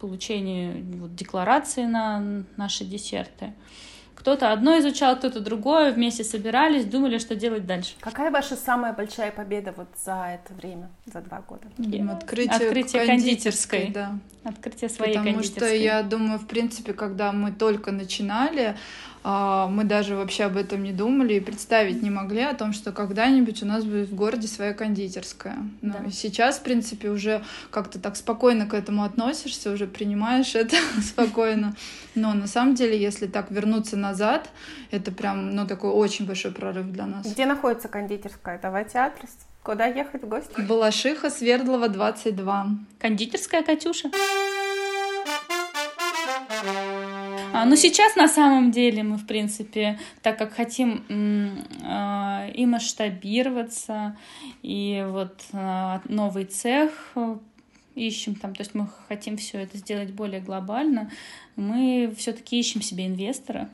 получению 0.00 0.84
вот, 0.98 1.14
декларации 1.14 1.84
на 1.84 2.44
наши 2.56 2.84
десерты. 2.84 3.54
Кто-то 4.16 4.50
одно 4.50 4.78
изучал, 4.80 5.16
кто-то 5.16 5.40
другое, 5.40 5.92
вместе 5.92 6.24
собирались, 6.24 6.84
думали, 6.84 7.18
что 7.18 7.36
делать 7.36 7.66
дальше. 7.66 7.94
Какая 8.00 8.30
ваша 8.30 8.56
самая 8.56 8.92
большая 8.92 9.30
победа 9.30 9.72
вот 9.76 9.88
за 10.04 10.40
это 10.40 10.54
время, 10.54 10.90
за 11.04 11.20
два 11.20 11.42
года? 11.42 11.68
Открытие, 12.12 12.50
Открытие 12.50 13.06
кондитерской, 13.06 13.06
кондитерской, 13.06 13.90
да. 13.92 14.18
Открытие 14.42 14.90
своей 14.90 15.14
Потому 15.14 15.34
кондитерской. 15.34 15.68
что 15.68 15.76
я 15.76 16.02
думаю, 16.02 16.38
в 16.38 16.46
принципе, 16.46 16.92
когда 16.92 17.30
мы 17.30 17.52
только 17.52 17.92
начинали, 17.92 18.76
мы 19.26 19.82
даже 19.82 20.14
вообще 20.14 20.44
об 20.44 20.56
этом 20.56 20.84
не 20.84 20.92
думали 20.92 21.34
и 21.34 21.40
представить 21.40 22.00
не 22.00 22.10
могли 22.10 22.42
о 22.42 22.54
том, 22.54 22.72
что 22.72 22.92
когда-нибудь 22.92 23.62
у 23.62 23.66
нас 23.66 23.84
будет 23.84 24.08
в 24.08 24.14
городе 24.14 24.46
своя 24.46 24.72
кондитерская. 24.72 25.56
Ну, 25.82 25.94
да. 26.04 26.10
сейчас, 26.12 26.58
в 26.58 26.62
принципе, 26.62 27.10
уже 27.10 27.42
как-то 27.70 27.98
так 27.98 28.14
спокойно 28.14 28.66
к 28.66 28.74
этому 28.74 29.02
относишься, 29.02 29.72
уже 29.72 29.88
принимаешь 29.88 30.54
это 30.54 30.76
спокойно. 31.02 31.74
Но 32.14 32.34
на 32.34 32.46
самом 32.46 32.76
деле, 32.76 33.00
если 33.00 33.26
так 33.26 33.50
вернуться 33.50 33.96
назад, 33.96 34.48
это 34.92 35.10
прям, 35.10 35.56
ну, 35.56 35.66
такой 35.66 35.90
очень 35.90 36.24
большой 36.24 36.52
прорыв 36.52 36.86
для 36.86 37.06
нас. 37.06 37.26
Где 37.26 37.46
находится 37.46 37.88
кондитерская? 37.88 38.60
Давайте 38.62 38.98
адрес. 38.98 39.30
Куда 39.64 39.86
ехать 39.86 40.22
в 40.22 40.28
гости? 40.28 40.60
Балашиха, 40.60 41.30
Свердлова, 41.30 41.88
22. 41.88 42.66
Кондитерская 43.00 43.64
Катюша. 43.64 44.10
Но 47.64 47.76
сейчас 47.76 48.16
на 48.16 48.28
самом 48.28 48.70
деле 48.70 49.02
мы, 49.02 49.16
в 49.16 49.26
принципе, 49.26 49.98
так 50.22 50.38
как 50.38 50.54
хотим 50.54 51.04
э, 51.08 52.50
и 52.52 52.66
масштабироваться, 52.66 54.16
и 54.62 55.04
вот 55.08 55.40
э, 55.52 56.00
новый 56.08 56.44
цех 56.44 57.14
ищем 57.94 58.34
там, 58.34 58.54
то 58.54 58.62
есть 58.62 58.74
мы 58.74 58.88
хотим 59.08 59.36
все 59.36 59.58
это 59.58 59.78
сделать 59.78 60.10
более 60.10 60.40
глобально, 60.40 61.10
мы 61.56 62.14
все-таки 62.16 62.58
ищем 62.60 62.82
себе 62.82 63.06
инвестора, 63.06 63.68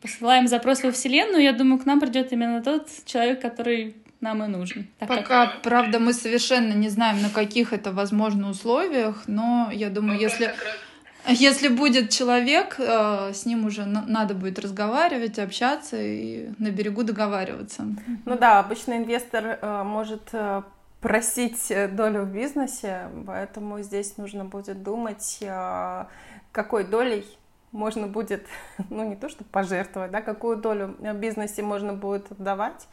посылаем 0.00 0.48
запрос 0.48 0.82
во 0.82 0.90
Вселенную, 0.92 1.42
я 1.42 1.52
думаю, 1.52 1.78
к 1.78 1.86
нам 1.86 2.00
придет 2.00 2.32
именно 2.32 2.62
тот 2.62 2.88
человек, 3.04 3.40
который 3.40 3.94
нам 4.20 4.42
и 4.42 4.46
нужен. 4.46 4.88
Так 4.98 5.08
Пока, 5.08 5.46
как... 5.46 5.62
правда, 5.62 5.98
мы 5.98 6.12
совершенно 6.12 6.72
не 6.72 6.88
знаем, 6.88 7.20
на 7.22 7.30
каких 7.30 7.72
это 7.72 7.92
возможно 7.92 8.48
условиях, 8.48 9.24
но 9.26 9.70
я 9.72 9.90
думаю, 9.90 10.14
ну, 10.14 10.20
если... 10.20 10.54
Если 11.28 11.68
будет 11.68 12.10
человек, 12.10 12.76
э, 12.78 13.32
с 13.32 13.46
ним 13.46 13.66
уже 13.66 13.84
надо 13.84 14.34
будет 14.34 14.58
разговаривать, 14.58 15.38
общаться 15.38 15.96
и 16.00 16.50
на 16.58 16.70
берегу 16.70 17.02
договариваться. 17.02 17.84
Ну 18.24 18.38
да, 18.38 18.60
обычно 18.60 18.96
инвестор 18.96 19.58
э, 19.60 19.82
может 19.82 20.28
э, 20.32 20.62
просить 21.00 21.72
долю 21.94 22.22
в 22.22 22.32
бизнесе, 22.32 23.08
поэтому 23.26 23.80
здесь 23.82 24.16
нужно 24.16 24.44
будет 24.44 24.82
думать, 24.82 25.40
какой 26.52 26.84
долей 26.84 27.26
можно 27.72 28.06
будет, 28.06 28.46
ну 28.90 29.08
не 29.08 29.16
то 29.16 29.28
что 29.28 29.44
пожертвовать, 29.44 30.10
да, 30.10 30.22
какую 30.22 30.56
долю 30.56 30.96
в 30.98 31.14
бизнесе 31.14 31.62
можно 31.62 31.92
будет 31.92 32.30
отдавать, 32.30 32.86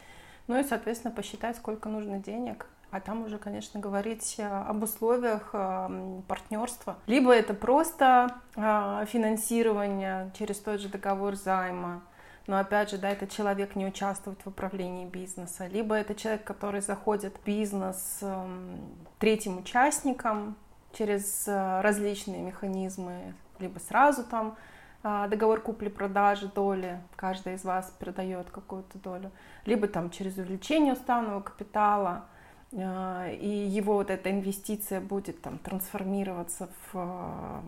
ну 0.46 0.58
и, 0.58 0.64
соответственно, 0.64 1.14
посчитать, 1.14 1.56
сколько 1.56 1.88
нужно 1.88 2.18
денег, 2.18 2.66
а 2.94 3.00
там 3.00 3.24
уже, 3.24 3.38
конечно, 3.38 3.80
говорить 3.80 4.36
э, 4.38 4.46
об 4.46 4.84
условиях 4.84 5.50
э, 5.52 6.20
партнерства. 6.28 6.96
Либо 7.06 7.34
это 7.34 7.52
просто 7.52 8.36
э, 8.54 9.04
финансирование 9.08 10.30
через 10.38 10.60
тот 10.60 10.80
же 10.80 10.88
договор 10.88 11.34
займа, 11.34 12.04
но 12.46 12.56
опять 12.56 12.90
же, 12.90 12.98
да, 12.98 13.10
этот 13.10 13.32
человек 13.32 13.74
не 13.74 13.84
участвует 13.84 14.40
в 14.44 14.46
управлении 14.46 15.06
бизнеса, 15.06 15.66
либо 15.66 15.96
это 15.96 16.14
человек, 16.14 16.44
который 16.44 16.82
заходит 16.82 17.34
в 17.36 17.44
бизнес 17.44 18.18
эм, 18.22 18.78
третьим 19.18 19.58
участником 19.58 20.54
через 20.92 21.48
различные 21.48 22.42
механизмы, 22.42 23.34
либо 23.58 23.80
сразу 23.80 24.22
там 24.22 24.56
договор 25.02 25.60
купли-продажи 25.60 26.46
доли, 26.46 27.00
каждый 27.16 27.54
из 27.54 27.64
вас 27.64 27.92
передает 27.98 28.50
какую-то 28.50 28.98
долю, 28.98 29.32
либо 29.66 29.88
там 29.88 30.10
через 30.10 30.38
увеличение 30.38 30.92
уставного 30.92 31.40
капитала, 31.40 32.26
и 32.74 33.68
его 33.70 33.94
вот 33.94 34.10
эта 34.10 34.30
инвестиция 34.30 35.00
будет 35.00 35.40
там 35.40 35.58
трансформироваться 35.58 36.68
в, 36.92 37.62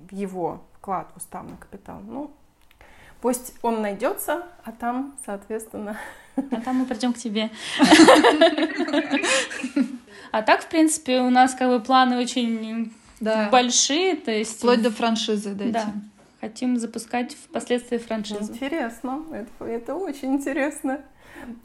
в 0.00 0.12
его 0.12 0.62
вклад 0.78 1.08
в 1.14 1.18
уставный 1.18 1.56
капитал. 1.58 2.00
Ну, 2.06 2.30
пусть 3.20 3.54
он 3.62 3.82
найдется, 3.82 4.46
а 4.64 4.72
там, 4.72 5.14
соответственно... 5.24 5.98
А 6.36 6.60
там 6.60 6.76
мы 6.76 6.86
придем 6.86 7.12
к 7.12 7.18
тебе. 7.18 7.50
А 10.32 10.42
так, 10.42 10.62
в 10.62 10.68
принципе, 10.68 11.20
у 11.20 11.30
нас 11.30 11.54
как 11.54 11.70
бы 11.70 11.80
планы 11.80 12.18
очень 12.18 12.92
большие, 13.20 14.16
то 14.16 14.30
есть... 14.30 14.58
Вплоть 14.58 14.82
до 14.82 14.90
франшизы, 14.90 15.54
да. 15.54 15.92
Хотим 16.46 16.76
запускать 16.76 17.34
впоследствии 17.34 17.98
франшизу. 17.98 18.52
Интересно, 18.52 19.24
это, 19.32 19.64
это 19.64 19.96
очень 19.96 20.34
интересно. 20.34 21.00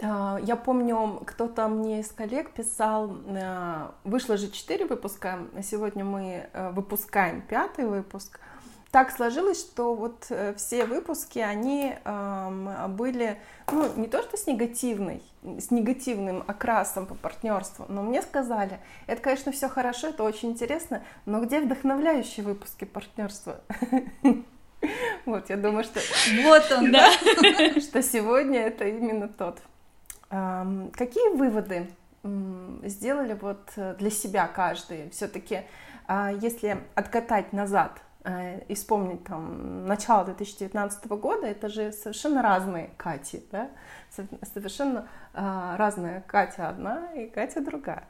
А, 0.02 0.39
я 0.41 0.56
помню, 0.56 1.22
кто-то 1.28 1.67
мне 1.67 2.00
из 2.00 2.12
коллег 2.12 2.52
писал, 2.52 3.15
а, 3.28 3.94
вышло 4.04 4.38
же 4.38 4.50
четыре 4.50 4.88
выпуска, 4.88 5.38
а 5.56 5.62
сегодня 5.62 6.04
мы 6.04 6.50
выпускаем 6.72 7.44
пятый 7.44 7.86
выпуск. 7.86 8.39
Так 8.89 9.12
сложилось, 9.12 9.60
что 9.60 9.94
вот 9.94 10.26
э, 10.30 10.54
все 10.58 10.86
выпуски, 10.86 11.39
они 11.39 11.96
были, 12.89 13.39
ну, 13.72 13.88
не 13.96 14.08
то 14.08 14.22
что 14.22 14.36
с 14.36 14.48
негативной, 14.48 15.24
с 15.44 15.72
негативным 15.72 16.44
окрасом 16.46 17.06
по 17.06 17.15
партнерству, 17.15 17.86
но 17.88 18.02
мне 18.02 18.22
сказали, 18.22 18.80
это, 19.08 19.22
конечно, 19.22 19.54
все 19.54 19.70
хорошо, 19.70 20.08
это 20.08 20.24
очень 20.24 20.50
интересно, 20.50 21.04
но 21.26 21.39
где 21.39 21.62
вдохновляющие 21.62 22.46
выпуски 22.46 22.84
партнерства? 22.84 23.62
Вот, 25.26 25.50
я 25.50 25.58
думаю, 25.58 25.84
что... 25.84 26.00
Вот 26.44 26.72
он, 26.72 26.91
да. 26.91 27.12
Что 27.80 28.02
сегодня 28.02 28.62
это 28.62 28.88
именно 28.88 29.28
тот. 29.28 29.60
Какие 30.30 31.36
выводы 31.36 31.89
сделали 32.84 33.34
вот 33.34 33.72
э, 33.76 33.96
для 33.98 34.10
себя 34.10 34.48
каждый? 34.48 35.10
Все-таки, 35.10 35.63
а, 36.08 36.32
если 36.32 36.78
откатать 36.96 37.52
назад 37.52 38.00
э, 38.24 38.63
и 38.67 38.76
вспомнить 38.76 39.24
там 39.24 39.86
начало 39.88 40.26
2019 40.26 41.08
года, 41.08 41.48
это 41.48 41.67
же 41.67 41.91
совершенно 41.91 42.41
разные 42.41 42.91
Кати, 42.96 43.44
да? 43.52 43.70
Совершенно 44.54 45.08
а, 45.34 45.76
разная 45.78 46.22
Катя 46.28 46.70
одна 46.70 47.12
и 47.13 47.28
Катя 47.28 47.62
другая. 47.62 48.04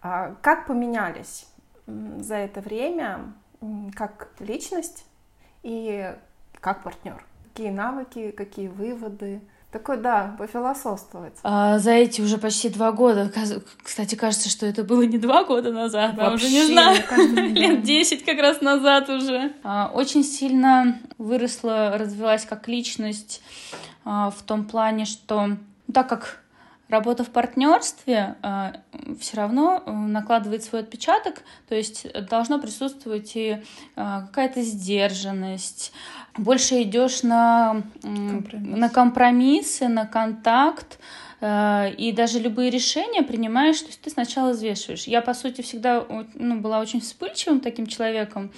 А 0.00 0.36
как 0.42 0.66
поменялись 0.66 1.48
за 1.86 2.36
это 2.36 2.60
время 2.60 3.32
как 3.94 4.28
личность 4.38 5.04
и 5.62 6.14
как 6.60 6.82
партнер. 6.82 7.24
Какие 7.52 7.70
навыки, 7.70 8.30
какие 8.30 8.68
выводы. 8.68 9.40
Такой, 9.72 9.98
да, 9.98 10.34
пофилософствовать. 10.38 11.34
А, 11.42 11.78
за 11.78 11.90
эти 11.90 12.22
уже 12.22 12.38
почти 12.38 12.68
два 12.70 12.92
года, 12.92 13.30
кстати, 13.82 14.14
кажется, 14.14 14.48
что 14.48 14.64
это 14.64 14.84
было 14.84 15.02
не 15.02 15.18
два 15.18 15.44
года 15.44 15.72
назад, 15.72 16.14
а 16.18 16.32
уже 16.32 16.48
не 16.48 16.66
знаю, 16.66 16.96
лет 17.54 17.82
десять 17.82 18.24
как 18.24 18.38
раз 18.38 18.60
назад 18.60 19.08
уже. 19.08 19.52
А, 19.64 19.90
очень 19.92 20.24
сильно 20.24 20.98
выросла, 21.18 21.98
развилась 21.98 22.46
как 22.46 22.68
личность 22.68 23.42
а, 24.04 24.30
в 24.30 24.42
том 24.42 24.66
плане, 24.66 25.04
что 25.04 25.46
ну, 25.46 25.58
так 25.92 26.08
как 26.08 26.42
Работа 26.88 27.24
в 27.24 27.30
партнерстве 27.30 28.36
э, 28.42 28.72
все 29.18 29.36
равно 29.36 29.82
э, 29.84 29.90
накладывает 29.90 30.62
свой 30.62 30.82
отпечаток, 30.82 31.42
то 31.68 31.74
есть 31.74 32.06
должно 32.28 32.60
присутствовать 32.60 33.32
и 33.34 33.50
э, 33.50 33.60
какая-то 33.96 34.62
сдержанность. 34.62 35.92
Больше 36.38 36.82
идешь 36.82 37.24
на, 37.24 37.82
Компромисс. 38.02 38.78
на 38.78 38.88
компромиссы, 38.88 39.88
на 39.88 40.06
контакт, 40.06 41.00
э, 41.40 41.92
и 41.98 42.12
даже 42.12 42.38
любые 42.38 42.70
решения 42.70 43.22
принимаешь, 43.22 43.80
то 43.80 43.88
есть 43.88 44.02
ты 44.02 44.10
сначала 44.10 44.52
взвешиваешь. 44.52 45.08
Я, 45.08 45.22
по 45.22 45.34
сути, 45.34 45.62
всегда 45.62 46.04
ну, 46.34 46.60
была 46.60 46.78
очень 46.78 47.00
вспыльчивым 47.00 47.58
таким 47.58 47.88
человеком, 47.88 48.52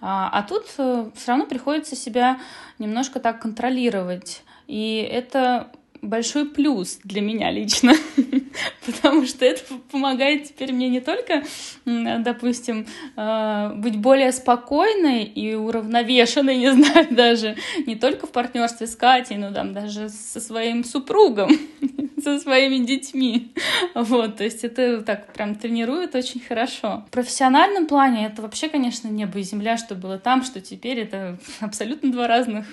а, 0.00 0.28
а 0.32 0.42
тут 0.42 0.64
э, 0.78 1.10
все 1.14 1.28
равно 1.28 1.46
приходится 1.46 1.94
себя 1.94 2.40
немножко 2.80 3.20
так 3.20 3.40
контролировать. 3.40 4.42
И 4.66 5.08
это 5.10 5.70
большой 6.02 6.46
плюс 6.46 6.98
для 7.04 7.20
меня 7.20 7.50
лично, 7.50 7.92
потому 8.86 9.26
что 9.26 9.44
это 9.44 9.62
помогает 9.90 10.48
теперь 10.48 10.72
мне 10.72 10.88
не 10.88 11.00
только, 11.00 11.44
допустим, 11.84 12.86
э, 13.16 13.72
быть 13.76 13.96
более 13.96 14.32
спокойной 14.32 15.24
и 15.24 15.54
уравновешенной, 15.54 16.56
не 16.58 16.72
знаю, 16.72 17.08
даже 17.10 17.56
не 17.86 17.96
только 17.96 18.26
в 18.26 18.32
партнерстве 18.32 18.86
с 18.86 18.96
Катей, 18.96 19.36
но 19.36 19.52
там 19.52 19.72
даже 19.72 20.08
со 20.08 20.40
своим 20.40 20.84
супругом, 20.84 21.50
со 22.22 22.38
своими 22.38 22.84
детьми. 22.84 23.52
Вот, 23.94 24.36
то 24.36 24.44
есть 24.44 24.64
это 24.64 25.02
так 25.02 25.32
прям 25.32 25.54
тренирует 25.54 26.14
очень 26.14 26.40
хорошо. 26.40 27.04
В 27.08 27.10
профессиональном 27.10 27.86
плане 27.86 28.26
это 28.26 28.42
вообще, 28.42 28.68
конечно, 28.68 29.08
небо 29.08 29.38
и 29.38 29.42
земля, 29.42 29.76
что 29.76 29.94
было 29.94 30.18
там, 30.18 30.42
что 30.42 30.60
теперь 30.60 31.00
это 31.00 31.38
абсолютно 31.60 32.12
два 32.12 32.26
разных 32.26 32.66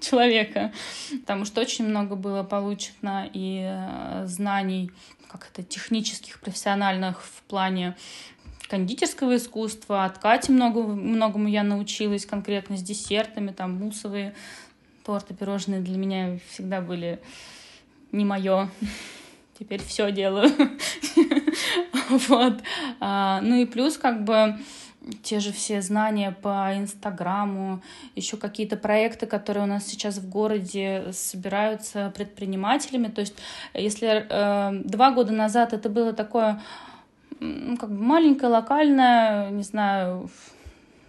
человека, 0.02 0.72
потому 1.10 1.44
что 1.44 1.60
очень 1.60 1.86
много 1.86 2.16
было 2.16 2.42
получено 2.42 3.28
и 3.32 3.62
э, 3.64 4.24
знаний, 4.26 4.90
как 5.28 5.48
это, 5.52 5.62
технических, 5.62 6.40
профессиональных 6.40 7.22
в 7.22 7.42
плане 7.42 7.96
кондитерского 8.68 9.36
искусства. 9.36 10.04
От 10.04 10.18
Кати 10.18 10.52
много, 10.52 10.82
многому 10.82 11.48
я 11.48 11.62
научилась 11.62 12.24
конкретно 12.24 12.76
с 12.76 12.82
десертами, 12.82 13.50
там 13.50 13.74
мусовые 13.74 14.34
торты, 15.04 15.34
пирожные 15.34 15.80
для 15.80 15.96
меня 15.96 16.38
всегда 16.50 16.80
были 16.80 17.20
не 18.12 18.24
мое. 18.24 18.70
Теперь 19.58 19.82
все 19.82 20.10
делаю. 20.12 20.50
Вот. 22.28 22.54
А, 22.98 23.40
ну 23.40 23.54
и 23.54 23.66
плюс 23.66 23.96
как 23.96 24.24
бы 24.24 24.58
те 25.22 25.40
же 25.40 25.52
все 25.52 25.80
знания 25.80 26.36
по 26.42 26.76
Инстаграму, 26.76 27.80
еще 28.14 28.36
какие-то 28.36 28.76
проекты, 28.76 29.26
которые 29.26 29.64
у 29.64 29.66
нас 29.66 29.86
сейчас 29.86 30.18
в 30.18 30.28
городе 30.28 31.06
собираются 31.12 32.12
предпринимателями. 32.14 33.08
То 33.08 33.22
есть, 33.22 33.34
если 33.74 34.26
э, 34.28 34.82
два 34.84 35.10
года 35.12 35.32
назад 35.32 35.72
это 35.72 35.88
было 35.88 36.12
такое, 36.12 36.60
ну, 37.40 37.76
как 37.76 37.90
бы 37.90 38.02
маленькое, 38.02 38.50
локальное, 38.52 39.50
не 39.50 39.62
знаю, 39.62 40.30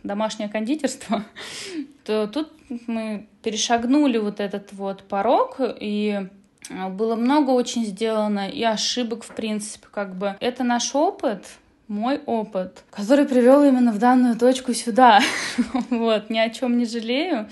домашнее 0.03 0.49
кондитерство, 0.49 1.25
то 2.05 2.27
тут 2.27 2.51
мы 2.87 3.27
перешагнули 3.43 4.17
вот 4.17 4.39
этот 4.39 4.71
вот 4.73 5.03
порог 5.03 5.57
и 5.59 6.27
было 6.69 7.15
много 7.15 7.49
очень 7.49 7.85
сделано 7.85 8.47
и 8.47 8.63
ошибок, 8.63 9.23
в 9.23 9.35
принципе, 9.35 9.87
как 9.91 10.15
бы. 10.15 10.37
Это 10.39 10.63
наш 10.63 10.95
опыт, 10.95 11.45
мой 11.91 12.21
опыт, 12.25 12.85
который 12.89 13.25
привел 13.25 13.65
именно 13.65 13.91
в 13.91 13.99
данную 13.99 14.37
точку 14.37 14.73
сюда. 14.73 15.19
вот, 15.89 16.29
ни 16.29 16.39
о 16.39 16.49
чем 16.49 16.77
не 16.77 16.85
жалею. 16.85 17.49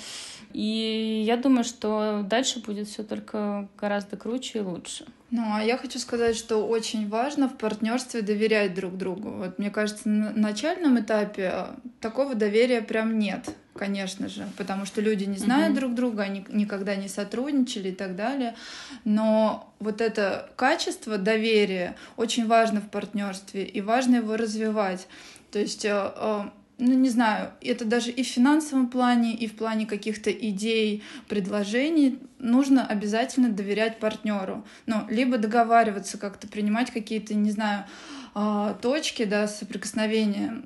И 0.53 1.23
я 1.25 1.38
думаю, 1.38 1.63
что 1.63 2.25
дальше 2.27 2.59
будет 2.59 2.88
все 2.88 3.03
только 3.03 3.67
гораздо 3.77 4.17
круче 4.17 4.59
и 4.59 4.62
лучше. 4.62 5.05
Ну, 5.31 5.43
а 5.53 5.63
я 5.63 5.77
хочу 5.77 5.99
сказать, 5.99 6.35
что 6.35 6.67
очень 6.67 7.07
важно 7.07 7.47
в 7.47 7.55
партнерстве 7.55 8.23
доверять 8.23 8.73
друг 8.73 8.97
другу. 8.97 9.29
Вот 9.29 9.59
мне 9.59 9.69
кажется, 9.69 10.09
на 10.09 10.31
начальном 10.31 10.99
этапе 10.99 11.51
а, 11.53 11.75
такого 12.01 12.33
доверия 12.33 12.81
прям 12.81 13.19
нет, 13.19 13.47
конечно 13.75 14.27
же, 14.27 14.47
потому 14.57 14.85
что 14.85 15.01
люди 15.01 15.25
не 15.25 15.38
знают 15.38 15.73
mm-hmm. 15.73 15.79
друг 15.79 15.93
друга, 15.93 16.23
они 16.23 16.43
никогда 16.49 16.95
не 16.95 17.07
сотрудничали 17.07 17.89
и 17.89 17.95
так 17.95 18.15
далее. 18.15 18.55
Но 19.03 19.71
вот 19.79 20.01
это 20.01 20.49
качество 20.55 21.19
доверия 21.19 21.95
очень 22.17 22.47
важно 22.47 22.81
в 22.81 22.89
партнерстве, 22.89 23.65
и 23.65 23.81
важно 23.81 24.15
его 24.15 24.35
развивать. 24.35 25.07
То 25.51 25.59
есть 25.59 25.85
а, 25.85 26.12
а, 26.15 26.53
ну, 26.79 26.93
не 26.93 27.09
знаю, 27.09 27.51
это 27.61 27.85
даже 27.85 28.09
и 28.09 28.23
в 28.23 28.27
финансовом 28.27 28.87
плане, 28.87 29.35
и 29.35 29.47
в 29.47 29.55
плане 29.55 29.85
каких-то 29.85 30.31
идей, 30.31 31.03
предложений 31.27 32.19
нужно 32.39 32.87
обязательно 32.87 33.49
доверять 33.49 33.99
партнеру. 33.99 34.65
Ну, 34.85 35.03
либо 35.09 35.37
договариваться 35.37 36.17
как-то, 36.17 36.47
принимать 36.47 36.91
какие-то, 36.91 37.35
не 37.35 37.51
знаю, 37.51 37.85
а, 38.33 38.73
точки, 38.75 39.25
да, 39.25 39.47
соприкосновения 39.47 40.63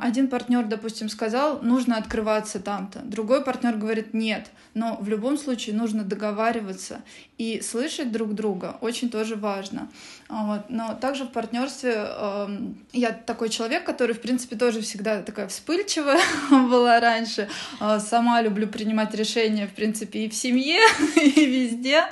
один 0.00 0.28
партнер, 0.28 0.66
допустим, 0.66 1.08
сказал, 1.08 1.60
нужно 1.62 1.96
открываться 1.96 2.60
там-то, 2.60 3.00
другой 3.00 3.42
партнер 3.42 3.76
говорит 3.76 4.12
нет, 4.12 4.50
но 4.74 4.98
в 5.00 5.08
любом 5.08 5.38
случае 5.38 5.74
нужно 5.74 6.04
договариваться 6.04 7.00
и 7.38 7.60
слышать 7.62 8.12
друг 8.12 8.34
друга 8.34 8.76
очень 8.80 9.08
тоже 9.08 9.36
важно. 9.36 9.88
Вот. 10.28 10.68
Но 10.68 10.94
также 10.94 11.24
в 11.24 11.28
партнерстве 11.28 11.94
э, 11.96 12.58
я 12.92 13.12
такой 13.12 13.48
человек, 13.48 13.84
который, 13.84 14.14
в 14.14 14.20
принципе, 14.20 14.56
тоже 14.56 14.82
всегда 14.82 15.22
такая 15.22 15.48
вспыльчивая 15.48 16.20
была 16.50 17.00
раньше. 17.00 17.48
Э, 17.80 17.98
сама 18.00 18.42
люблю 18.42 18.68
принимать 18.68 19.14
решения, 19.14 19.66
в 19.66 19.72
принципе, 19.72 20.24
и 20.24 20.28
в 20.28 20.34
семье, 20.34 20.80
и 21.16 21.46
везде. 21.46 22.04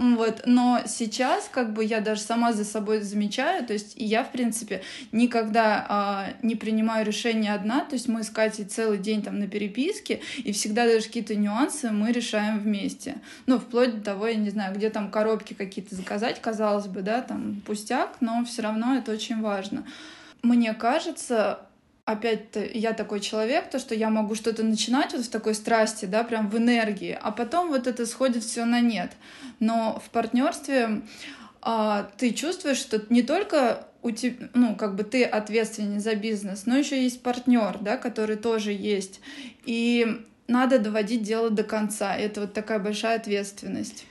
Вот. 0.00 0.44
Но 0.46 0.80
сейчас 0.86 1.50
как 1.52 1.74
бы 1.74 1.84
я 1.84 2.00
даже 2.00 2.22
сама 2.22 2.54
за 2.54 2.64
собой 2.64 3.02
замечаю, 3.02 3.66
то 3.66 3.74
есть 3.74 3.92
я, 3.96 4.24
в 4.24 4.32
принципе, 4.32 4.80
никогда 5.12 6.32
э, 6.40 6.46
не 6.46 6.54
принимаю 6.56 7.04
решения 7.04 7.52
одна, 7.52 7.80
то 7.80 7.96
есть 7.96 8.08
мы 8.08 8.22
с 8.22 8.30
Катей 8.30 8.64
целый 8.64 8.96
день 8.96 9.22
там 9.22 9.38
на 9.38 9.46
переписке, 9.46 10.22
и 10.38 10.52
всегда 10.52 10.86
даже 10.86 11.04
какие-то 11.04 11.34
нюансы 11.34 11.90
мы 11.90 12.12
решаем 12.12 12.60
вместе. 12.60 13.16
Ну, 13.44 13.58
вплоть 13.58 13.96
до 13.96 14.00
того, 14.00 14.28
я 14.28 14.36
не 14.36 14.48
знаю, 14.48 14.74
где 14.74 14.88
там 14.88 15.10
коробки 15.10 15.52
какие-то 15.52 15.94
заказать, 15.94 16.40
казалось 16.40 16.86
бы, 16.86 17.02
да, 17.02 17.20
там 17.20 17.60
пустяк, 17.66 18.16
но 18.20 18.42
все 18.46 18.62
равно 18.62 18.96
это 18.96 19.12
очень 19.12 19.42
важно. 19.42 19.84
Мне 20.42 20.72
кажется, 20.72 21.60
опять 22.12 22.56
я 22.74 22.92
такой 22.92 23.20
человек, 23.20 23.70
то, 23.70 23.78
что 23.78 23.94
я 23.94 24.10
могу 24.10 24.34
что-то 24.34 24.62
начинать 24.62 25.12
вот 25.12 25.24
в 25.24 25.30
такой 25.30 25.54
страсти, 25.54 26.06
да, 26.06 26.24
прям 26.24 26.48
в 26.48 26.56
энергии, 26.56 27.18
а 27.20 27.30
потом 27.30 27.68
вот 27.68 27.86
это 27.86 28.06
сходит 28.06 28.44
все 28.44 28.64
на 28.64 28.80
нет. 28.80 29.12
Но 29.58 30.02
в 30.04 30.10
партнерстве 30.10 31.02
а, 31.62 32.10
ты 32.16 32.32
чувствуешь, 32.32 32.78
что 32.78 33.02
не 33.10 33.22
только 33.22 33.86
у 34.02 34.10
тебя, 34.10 34.48
ну, 34.54 34.76
как 34.76 34.96
бы 34.96 35.04
ты 35.04 35.24
ответственен 35.24 36.00
за 36.00 36.14
бизнес, 36.14 36.66
но 36.66 36.76
еще 36.76 37.02
есть 37.02 37.22
партнер, 37.22 37.78
да, 37.80 37.96
который 37.96 38.36
тоже 38.36 38.72
есть. 38.72 39.20
И 39.66 40.24
надо 40.48 40.78
доводить 40.78 41.22
дело 41.22 41.50
до 41.50 41.64
конца. 41.64 42.16
Это 42.16 42.42
вот 42.42 42.52
такая 42.54 42.78
большая 42.78 43.16
ответственность. 43.16 44.06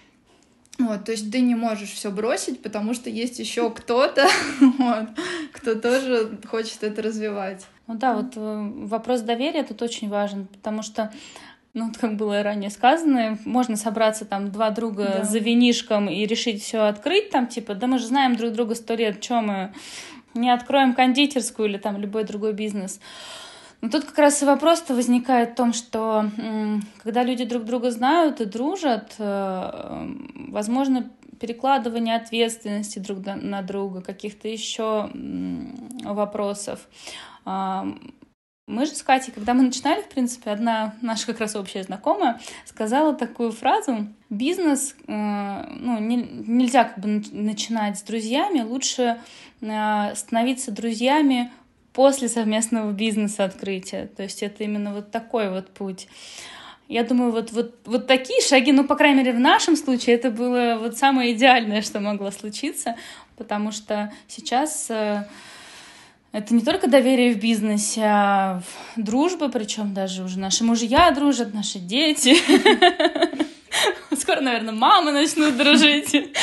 Вот, 0.78 1.04
то 1.06 1.12
есть 1.12 1.30
ты 1.30 1.42
не 1.42 1.56
можешь 1.56 1.92
все 1.92 2.10
бросить, 2.10 2.62
потому 2.62 2.94
что 2.94 3.10
есть 3.10 3.38
еще 3.38 3.70
кто-то, 3.70 4.30
вот, 4.78 5.10
кто 5.52 5.76
тоже 5.76 6.40
хочет 6.48 6.84
это 6.84 7.02
развивать. 7.02 7.66
Ну 7.90 7.96
да, 7.96 8.14
вот 8.14 8.34
э, 8.36 8.72
вопрос 8.86 9.22
доверия 9.22 9.64
тут 9.64 9.82
очень 9.82 10.10
важен, 10.10 10.46
потому 10.46 10.84
что 10.84 11.12
ну, 11.74 11.92
как 12.00 12.18
было 12.18 12.44
ранее 12.44 12.70
сказано, 12.70 13.40
можно 13.46 13.78
собраться 13.78 14.26
там 14.26 14.52
два 14.52 14.70
друга 14.70 15.16
да. 15.18 15.24
за 15.24 15.40
винишком 15.40 16.08
и 16.08 16.24
решить 16.28 16.62
все 16.62 16.82
открыть, 16.82 17.32
там, 17.32 17.48
типа, 17.48 17.74
да 17.74 17.88
мы 17.88 17.98
же 17.98 18.06
знаем 18.06 18.36
друг 18.36 18.54
друга 18.54 18.76
сто 18.76 18.94
лет, 18.94 19.24
что 19.24 19.42
мы 19.42 19.74
не 20.36 20.52
откроем 20.52 20.94
кондитерскую 20.94 21.68
или 21.68 21.80
там 21.80 21.98
любой 21.98 22.26
другой 22.26 22.54
бизнес. 22.54 23.00
Но 23.82 23.90
тут 23.90 24.06
как 24.06 24.20
раз 24.20 24.44
и 24.44 24.46
вопрос-то 24.46 24.94
возникает 24.94 25.54
в 25.54 25.56
том, 25.56 25.74
что 25.74 26.30
когда 27.02 27.24
люди 27.24 27.44
друг 27.44 27.66
друга 27.66 27.90
знают 27.90 28.40
и 28.40 28.46
дружат, 28.46 29.16
э, 29.18 30.08
возможно, 30.50 31.10
перекладывание 31.40 32.16
ответственности 32.16 33.00
друг 33.00 33.26
на 33.26 33.62
друга, 33.62 34.02
каких-то 34.02 34.48
еще 34.48 35.10
вопросов. 36.04 36.88
Мы 38.70 38.86
же 38.86 38.94
с 38.94 39.02
Катей, 39.02 39.34
когда 39.34 39.56
мы 39.56 39.64
начинали, 39.64 40.04
в 40.04 40.10
принципе, 40.10 40.52
одна 40.52 40.94
наша 41.02 41.26
как 41.26 41.40
раз 41.40 41.56
общая 41.56 41.82
знакомая 41.82 42.40
сказала 42.66 43.16
такую 43.16 43.52
фразу: 43.52 44.08
бизнес, 44.30 44.96
э, 45.08 45.64
ну, 45.80 45.98
не, 46.00 46.18
нельзя 46.18 46.84
как 46.84 47.00
бы 47.00 47.24
начинать 47.32 47.98
с 47.98 48.04
друзьями, 48.04 48.62
лучше 48.62 49.18
э, 49.62 50.14
становиться 50.14 50.72
друзьями 50.72 51.52
после 51.94 52.30
совместного 52.30 52.92
бизнеса 52.92 53.44
открытия. 53.44 54.06
То 54.06 54.22
есть 54.22 54.44
это 54.44 54.64
именно 54.64 54.94
вот 54.94 55.10
такой 55.10 55.50
вот 55.50 55.72
путь. 55.72 56.08
Я 56.90 57.04
думаю, 57.04 57.32
вот, 57.32 57.52
вот, 57.52 57.76
вот 57.86 58.08
такие 58.08 58.42
шаги, 58.42 58.72
ну, 58.72 58.84
по 58.84 58.96
крайней 58.96 59.20
мере, 59.20 59.32
в 59.32 59.40
нашем 59.40 59.76
случае 59.76 60.16
это 60.16 60.32
было 60.32 60.80
вот 60.82 60.98
самое 60.98 61.34
идеальное, 61.34 61.84
что 61.84 62.00
могло 62.00 62.32
случиться, 62.32 62.96
потому 63.38 63.72
что 63.72 64.12
сейчас 64.28 64.90
э, 64.90 65.24
это 66.32 66.52
не 66.52 66.62
только 66.62 66.88
доверие 66.88 67.36
в 67.36 67.40
бизнесе, 67.40 68.02
а 68.04 68.64
дружба, 68.96 69.50
причем 69.50 69.94
даже 69.94 70.24
уже 70.24 70.40
наши 70.40 70.64
мужья 70.64 71.12
дружат, 71.12 71.54
наши 71.54 71.78
дети. 71.78 72.38
Скоро, 74.20 74.42
наверное, 74.42 74.74
мамы 74.74 75.12
начнут 75.12 75.56
дружить. 75.56 76.12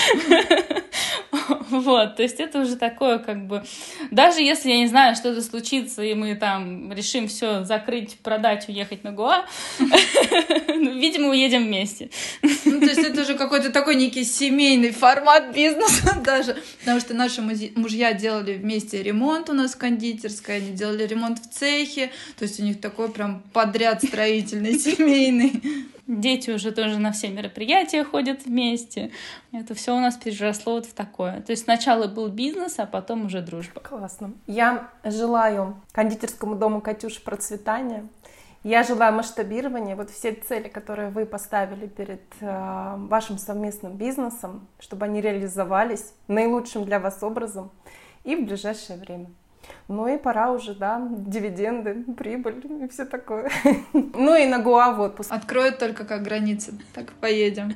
Вот, 1.87 2.17
то 2.17 2.25
есть 2.25 2.41
это 2.41 2.59
уже 2.59 2.75
такое, 2.75 3.21
как 3.21 3.47
бы, 3.47 3.63
даже 4.11 4.41
если, 4.43 4.71
я 4.71 4.79
не 4.79 4.89
знаю, 4.89 5.15
что-то 5.15 5.41
случится, 5.41 6.03
и 6.03 6.15
мы 6.15 6.35
там 6.35 6.93
решим 6.93 7.29
все 7.29 7.63
закрыть, 7.63 8.19
продать, 8.19 8.69
уехать 8.69 9.05
на 9.05 9.13
Гоа, 9.13 9.47
ну, 9.79 10.99
видимо, 10.99 11.29
уедем 11.29 11.65
вместе. 11.65 12.11
Ну, 12.43 12.81
то 12.81 12.87
есть 12.87 13.05
это 13.05 13.23
уже 13.23 13.35
какой-то 13.35 13.71
такой 13.71 13.95
некий 13.95 14.25
семейный 14.25 14.91
формат 14.91 15.55
бизнеса 15.55 16.21
даже, 16.25 16.57
потому 16.81 16.99
что 16.99 17.15
наши 17.15 17.41
мужья 17.41 18.13
делали 18.15 18.55
вместе 18.55 19.01
ремонт 19.01 19.49
у 19.49 19.53
нас 19.53 19.75
в 19.75 19.79
кондитерской, 19.79 20.57
они 20.57 20.73
делали 20.73 21.07
ремонт 21.07 21.39
в 21.39 21.49
цехе, 21.49 22.11
то 22.37 22.47
есть 22.47 22.59
у 22.59 22.65
них 22.65 22.81
такой 22.81 23.13
прям 23.13 23.45
подряд 23.53 24.03
строительный, 24.03 24.77
семейный. 24.79 25.63
Дети 26.07 26.51
уже 26.51 26.71
тоже 26.71 26.99
на 26.99 27.11
все 27.11 27.29
мероприятия 27.29 28.05
ходят 28.05 28.45
вместе. 28.45 29.11
Это 29.53 29.75
все 29.75 29.97
у 29.97 29.99
нас 29.99 30.17
переросло 30.17 30.75
вот 30.75 30.87
в 30.87 30.95
такое. 30.95 31.41
То 31.41 31.51
есть 31.51 31.65
сначала 31.65 32.07
был 32.07 32.29
бизнес, 32.29 32.79
а 32.79 32.87
потом 32.87 33.27
уже 33.27 33.41
дружба. 33.43 33.81
Классно. 33.81 34.33
Я 34.47 34.89
желаю 35.05 35.81
кондитерскому 35.93 36.55
дому 36.55 36.81
Катюши 36.81 37.21
процветания. 37.21 38.07
Я 38.63 38.85
желаю 38.85 39.15
масштабирования. 39.15 39.97
Вот 39.97 40.11
все 40.11 40.33
цели, 40.33 40.69
которые 40.69 41.11
вы 41.11 41.27
поставили 41.27 41.87
перед 41.87 42.23
э, 42.41 42.95
вашим 42.97 43.39
совместным 43.39 43.97
бизнесом, 43.97 44.67
чтобы 44.79 45.07
они 45.07 45.21
реализовались 45.21 46.13
наилучшим 46.29 46.85
для 46.85 47.01
вас 47.01 47.23
образом 47.23 47.71
и 48.25 48.37
в 48.37 48.45
ближайшее 48.45 48.99
время. 48.99 49.27
Ну 49.89 50.09
и 50.09 50.17
пора 50.17 50.51
уже, 50.51 50.75
да, 50.75 51.07
дивиденды, 51.11 52.05
прибыль 52.17 52.63
и 52.83 52.89
все 52.89 53.05
такое. 53.05 53.51
Ну 53.93 54.35
и 54.35 54.47
на 54.47 54.59
Гуа 54.59 54.93
в 54.93 55.01
отпуск. 55.01 55.33
Откроют 55.33 55.79
только 55.79 56.05
как 56.05 56.23
границы, 56.23 56.73
так 56.95 57.13
поедем. 57.13 57.75